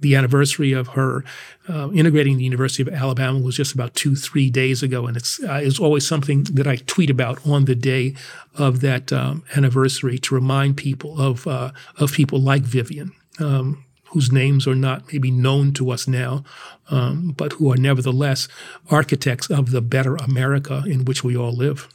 [0.00, 1.24] The anniversary of her
[1.68, 5.42] uh, integrating the University of Alabama was just about two, three days ago, and it's
[5.42, 8.14] uh, it's always something that I tweet about on the day
[8.56, 13.12] of that um, anniversary to remind people of uh, of people like Vivian.
[13.38, 16.42] Um, whose names are not maybe known to us now,
[16.90, 18.48] um, but who are nevertheless
[18.90, 21.88] architects of the better America in which we all live.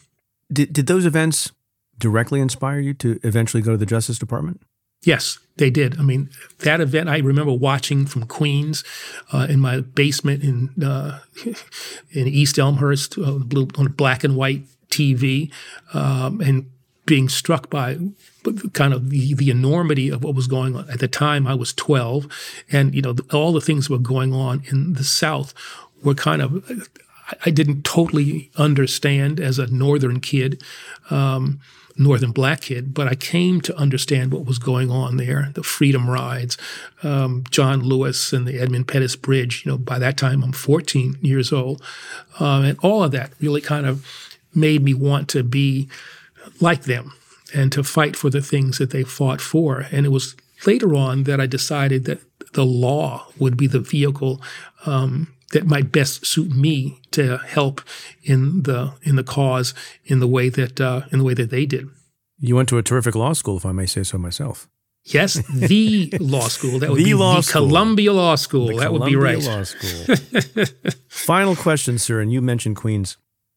[0.52, 1.52] Did, did those events
[1.98, 4.62] directly inspire you to eventually go to the Justice Department?
[5.06, 5.98] Yes, they did.
[6.00, 6.30] I mean,
[6.60, 8.84] that event I remember watching from Queens
[9.32, 11.20] uh, in my basement in uh,
[12.12, 15.52] in East Elmhurst uh, blue, on a black and white TV,
[15.94, 16.70] um, and
[17.06, 17.98] being struck by
[18.74, 21.48] kind of the, the enormity of what was going on at the time.
[21.48, 22.28] I was twelve,
[22.72, 25.54] and you know all the things that were going on in the South
[26.04, 26.90] were kind of
[27.46, 30.64] I didn't totally understand as a northern kid.
[31.10, 31.60] Um,
[31.98, 35.52] northern black kid, but I came to understand what was going on there.
[35.54, 36.58] The freedom rides,
[37.04, 39.64] um, John Lewis and the Edmund Pettus Bridge.
[39.66, 41.82] You know, by that time I'm 14 years old,
[42.40, 44.06] um, and all of that really kind of
[44.54, 45.88] made me want to be
[46.60, 47.14] like them
[47.54, 49.86] and to fight for the things that they fought for.
[49.92, 50.36] And it was
[50.66, 52.22] later on that I decided that
[52.54, 54.42] the law would be the vehicle
[54.86, 57.82] um, that might best suit me to help
[58.24, 61.66] in the in the cause in the way that uh, in the way that they
[61.66, 61.88] did.
[62.40, 64.68] You went to a terrific law school, if I may say so myself.
[65.06, 66.80] Yes, the law school.
[66.80, 67.68] That would the be law the school.
[67.68, 68.68] Columbia Law School.
[68.68, 69.42] The that Columbia would be right.
[69.42, 70.66] Law School.
[71.08, 72.20] Final question, sir.
[72.20, 73.16] And you mentioned Queens.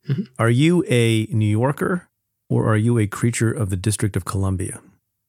[0.09, 0.23] Mm-hmm.
[0.39, 2.09] Are you a New Yorker
[2.49, 4.81] or are you a creature of the District of Columbia?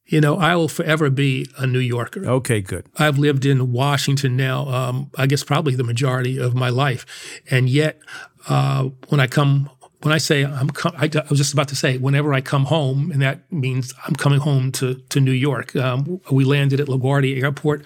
[0.09, 2.25] You know, I will forever be a New Yorker.
[2.25, 2.87] Okay, good.
[2.97, 7.05] I've lived in Washington now, um, I guess probably the majority of my life.
[7.51, 7.99] And yet,
[8.47, 9.69] uh, when I come
[10.01, 12.65] when I say I'm, com- I, I, was just about to say, whenever I come
[12.65, 15.75] home, and that means I'm coming home to to New York.
[15.75, 17.85] Um, we landed at LaGuardia Airport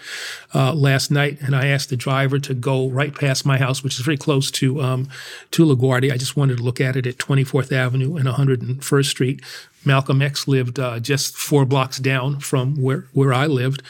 [0.53, 3.95] uh, last night, and I asked the driver to go right past my house, which
[3.95, 5.09] is very close to um,
[5.51, 6.11] to LaGuardia.
[6.11, 9.41] I just wanted to look at it at 24th Avenue and 101st Street.
[9.85, 13.81] Malcolm X lived uh, just four blocks down from where where I lived.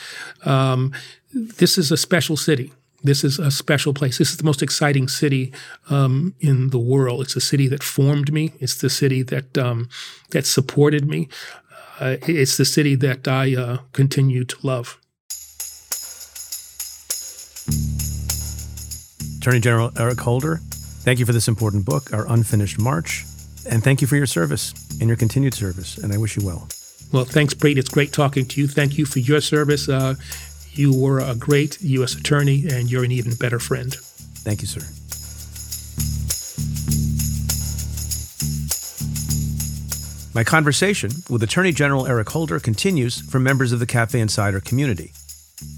[0.46, 0.94] Um,
[1.34, 2.72] this is a special city.
[3.04, 4.18] This is a special place.
[4.18, 5.52] This is the most exciting city
[5.90, 7.22] um, in the world.
[7.22, 8.54] It's a city that formed me.
[8.60, 9.90] It's the city that um,
[10.32, 11.28] that supported me.
[12.00, 14.98] Uh, it's the city that I uh, continue to love.
[19.38, 20.60] Attorney General Eric Holder,
[21.04, 23.26] thank you for this important book, Our Unfinished March,
[23.70, 25.98] and thank you for your service and your continued service.
[25.98, 26.68] And I wish you well.
[27.12, 27.80] Well, thanks, Brady.
[27.80, 28.68] It's great talking to you.
[28.68, 29.88] Thank you for your service.
[29.88, 30.16] Uh,
[30.78, 32.16] you were a great U.S.
[32.16, 33.94] attorney, and you're an even better friend.
[33.94, 34.82] Thank you, sir.
[40.36, 45.12] My conversation with Attorney General Eric Holder continues for members of the Cafe Insider community.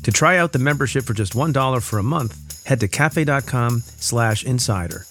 [0.03, 4.45] To try out the membership for just $1 for a month, head to cafe.com slash
[4.45, 5.05] insider.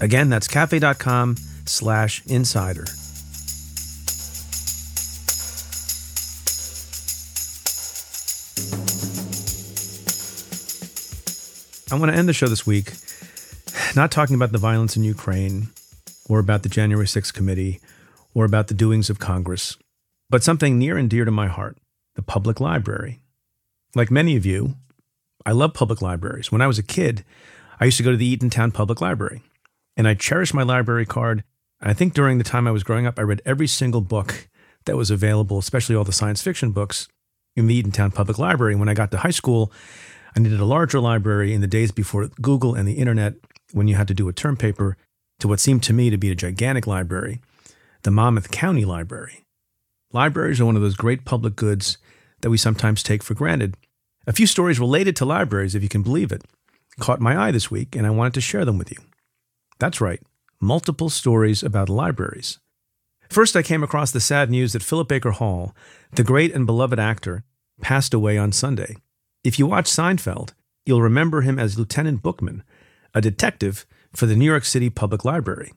[0.00, 2.84] Again, that's cafe.com slash insider.
[11.92, 12.94] I want to end the show this week
[13.94, 15.68] not talking about the violence in Ukraine
[16.26, 17.80] or about the January 6th committee
[18.32, 19.76] or about the doings of Congress,
[20.30, 21.76] but something near and dear to my heart
[22.14, 23.20] the public library.
[23.94, 24.76] Like many of you,
[25.44, 26.50] I love public libraries.
[26.50, 27.26] When I was a kid,
[27.78, 29.42] I used to go to the Eatontown Public Library,
[29.94, 31.44] and I cherished my library card.
[31.82, 34.48] I think during the time I was growing up, I read every single book
[34.86, 37.06] that was available, especially all the science fiction books
[37.54, 38.76] in the Eatontown Public Library.
[38.76, 39.70] When I got to high school,
[40.34, 43.34] I needed a larger library in the days before Google and the internet,
[43.72, 44.96] when you had to do a term paper
[45.40, 47.40] to what seemed to me to be a gigantic library,
[48.02, 49.44] the Monmouth County Library.
[50.12, 51.98] Libraries are one of those great public goods
[52.42, 53.76] that we sometimes take for granted.
[54.26, 56.42] A few stories related to libraries, if you can believe it,
[57.00, 58.98] caught my eye this week, and I wanted to share them with you.
[59.78, 60.20] That's right,
[60.60, 62.58] multiple stories about libraries.
[63.28, 65.74] First, I came across the sad news that Philip Baker Hall,
[66.12, 67.44] the great and beloved actor,
[67.80, 68.96] passed away on Sunday.
[69.44, 70.52] If you watch Seinfeld,
[70.86, 72.62] you'll remember him as Lieutenant Bookman,
[73.12, 75.72] a detective for the New York City Public Library.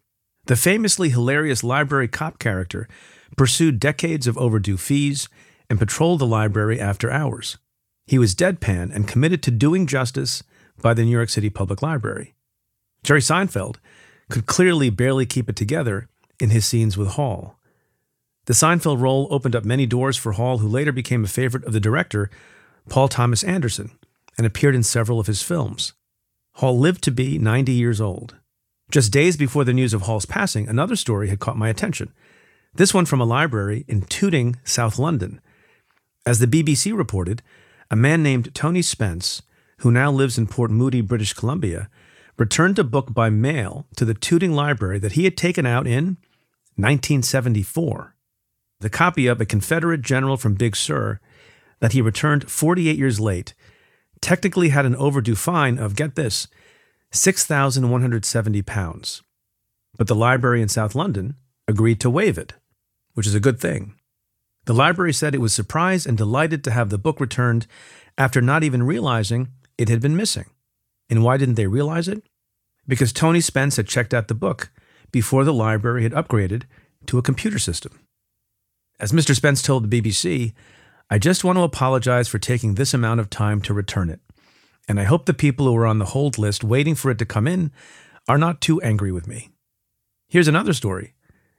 [0.45, 2.88] The famously hilarious library cop character
[3.36, 5.28] pursued decades of overdue fees
[5.68, 7.57] and patrolled the library after hours.
[8.05, 10.43] He was deadpan and committed to doing justice
[10.80, 12.36] by the New York City Public Library.
[13.03, 13.78] Jerry Seinfeld
[14.30, 16.07] could clearly barely keep it together
[16.39, 17.57] in his scenes with Hall.
[18.45, 21.74] The Seinfeld role opened up many doors for Hall, who later became a favorite of
[21.74, 22.30] the director
[22.90, 23.92] Paul Thomas Anderson,
[24.38, 25.94] and appeared in several of his films.
[26.56, 28.36] Hall lived to be 90 years old.
[28.92, 32.14] Just days before the news of Hall's passing, another story had caught my attention.
[32.74, 35.42] This one from a library in Tooting, South London.
[36.26, 37.42] As the BBC reported,
[37.90, 39.42] a man named Tony Spence,
[39.80, 41.90] who now lives in Port Moody, British Columbia,
[42.38, 46.18] returned a book by mail to the Tooting Library that he had taken out in
[46.76, 48.16] 1974.
[48.82, 51.20] The copy of A Confederate General from Big Sur
[51.80, 53.53] that he returned 48 years late,
[54.21, 56.47] technically had an overdue fine of, get this,
[57.11, 59.21] 6,170 pounds.
[59.97, 61.36] But the library in South London
[61.67, 62.53] agreed to waive it,
[63.13, 63.95] which is a good thing.
[64.65, 67.67] The library said it was surprised and delighted to have the book returned
[68.17, 70.49] after not even realizing it had been missing.
[71.09, 72.23] And why didn't they realize it?
[72.88, 74.71] Because Tony Spence had checked out the book
[75.11, 76.63] before the library had upgraded
[77.05, 77.99] to a computer system.
[78.99, 79.36] As Mr.
[79.36, 80.53] Spence told the BBC,
[81.10, 84.22] I just want to apologize for taking this amount of time to return it.
[84.88, 87.26] And I hope the people who are on the hold list waiting for it to
[87.26, 87.72] come in
[88.28, 89.49] are not too angry with me.
[90.28, 91.14] Here's another story.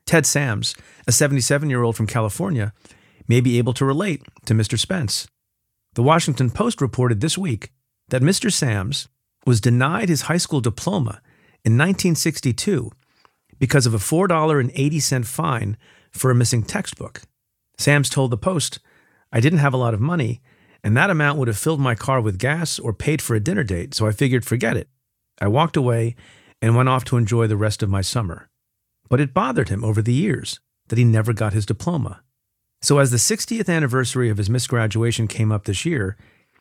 [0.05, 0.75] Ted Sams,
[1.07, 2.73] a 77 year old from California,
[3.29, 4.79] may be able to relate to Mr.
[4.79, 5.29] Spence.
[5.95, 7.73] The Washington Post reported this week
[8.09, 8.53] that Mr.
[8.53, 9.09] Sams
[9.45, 11.21] was denied his high school diploma
[11.65, 12.91] in 1962
[13.59, 15.77] because of a $4.80 fine
[16.11, 17.23] for a missing textbook.
[17.79, 18.81] Sams told the Post
[19.33, 20.41] I didn't have a lot of money,
[20.83, 23.65] and that amount would have filled my car with gas or paid for a dinner
[23.65, 24.89] date, so I figured forget it.
[25.41, 26.15] I walked away
[26.63, 28.49] and went off to enjoy the rest of my summer.
[29.09, 32.23] But it bothered him over the years that he never got his diploma.
[32.83, 36.17] So, as the 60th anniversary of his misgraduation came up this year,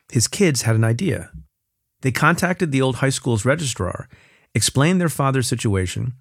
[0.09, 1.31] his kids had an idea.
[2.01, 4.07] They contacted the old high school's registrar,
[4.53, 6.13] explained their father's situation,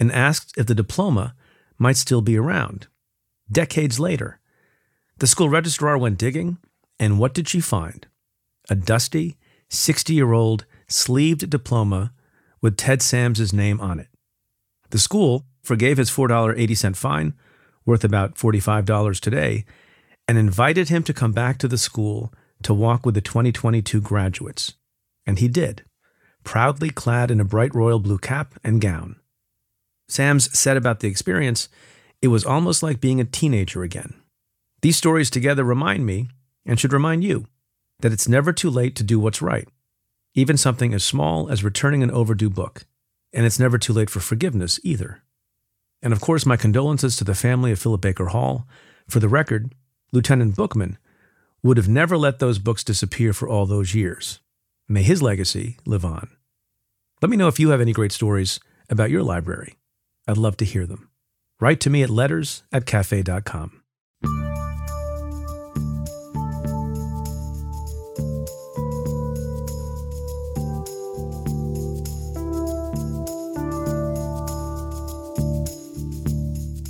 [0.00, 1.34] and asked if the diploma
[1.78, 2.88] might still be around.
[3.50, 4.37] Decades later,
[5.18, 6.58] the school registrar went digging,
[6.98, 8.06] and what did she find?
[8.70, 9.36] A dusty,
[9.68, 12.12] 60 year old sleeved diploma
[12.60, 14.08] with Ted Sams's name on it.
[14.90, 17.34] The school, forgave his $4.80 fine,
[17.84, 19.64] worth about $45 today,
[20.26, 22.32] and invited him to come back to the school
[22.62, 24.74] to walk with the 2022 graduates.
[25.26, 25.84] And he did,
[26.44, 29.16] proudly clad in a bright royal blue cap and gown.
[30.08, 31.68] Sams said about the experience,
[32.22, 34.14] it was almost like being a teenager again.
[34.80, 36.28] These stories together remind me,
[36.64, 37.46] and should remind you,
[38.00, 39.68] that it's never too late to do what's right,
[40.34, 42.84] even something as small as returning an overdue book.
[43.32, 45.22] And it's never too late for forgiveness either.
[46.00, 48.66] And of course, my condolences to the family of Philip Baker Hall.
[49.08, 49.74] For the record,
[50.12, 50.96] Lieutenant Bookman
[51.62, 54.40] would have never let those books disappear for all those years.
[54.88, 56.30] May his legacy live on.
[57.20, 59.74] Let me know if you have any great stories about your library.
[60.26, 61.10] I'd love to hear them.
[61.60, 63.77] Write to me at letters at cafe.com.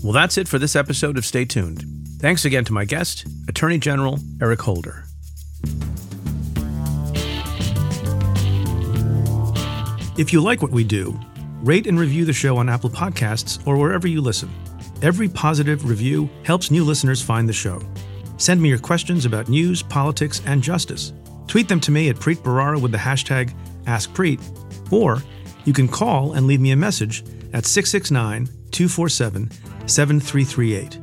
[0.09, 1.85] Well, that's it for this episode of Stay Tuned.
[2.19, 5.05] Thanks again to my guest, Attorney General Eric Holder.
[10.17, 11.21] If you like what we do,
[11.63, 14.49] rate and review the show on Apple Podcasts or wherever you listen.
[15.03, 17.79] Every positive review helps new listeners find the show.
[18.39, 21.13] Send me your questions about news, politics, and justice.
[21.49, 23.55] Tweet them to me at Preet Bharara with the hashtag
[23.85, 24.41] AskPreet,
[24.91, 25.23] or
[25.67, 29.51] you can call and leave me a message at 669 247
[29.89, 30.99] 7338.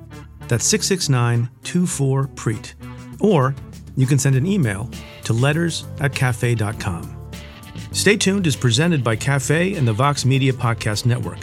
[0.47, 2.73] That's 669 24 Preet.
[3.19, 3.55] Or
[3.95, 4.89] you can send an email
[5.23, 7.11] to letters at cafe.com.
[7.91, 11.39] Stay tuned is presented by Cafe and the Vox Media Podcast Network.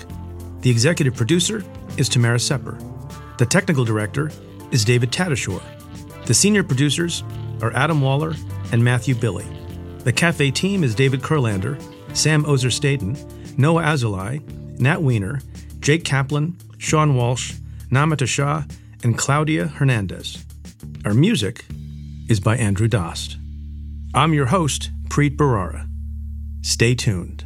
[0.61, 1.65] The executive producer
[1.97, 2.79] is Tamara Sepper.
[3.39, 4.31] The technical director
[4.71, 5.63] is David Tatasciore.
[6.27, 7.25] The senior producers
[7.63, 8.35] are Adam Waller
[8.71, 9.47] and Matthew Billy.
[10.01, 11.81] The Cafe team is David Kurlander,
[12.15, 13.17] Sam Ozer Staton,
[13.57, 14.41] Noah Azulai,
[14.79, 15.41] Nat Weiner,
[15.83, 17.55] Jake Kaplan, Sean Walsh,
[17.91, 18.63] Namita Shah,
[19.03, 20.47] and Claudia Hernandez.
[21.05, 21.65] Our music
[22.29, 23.37] is by Andrew Dost.
[24.15, 25.89] I'm your host, Preet Bharara.
[26.63, 27.45] Stay tuned.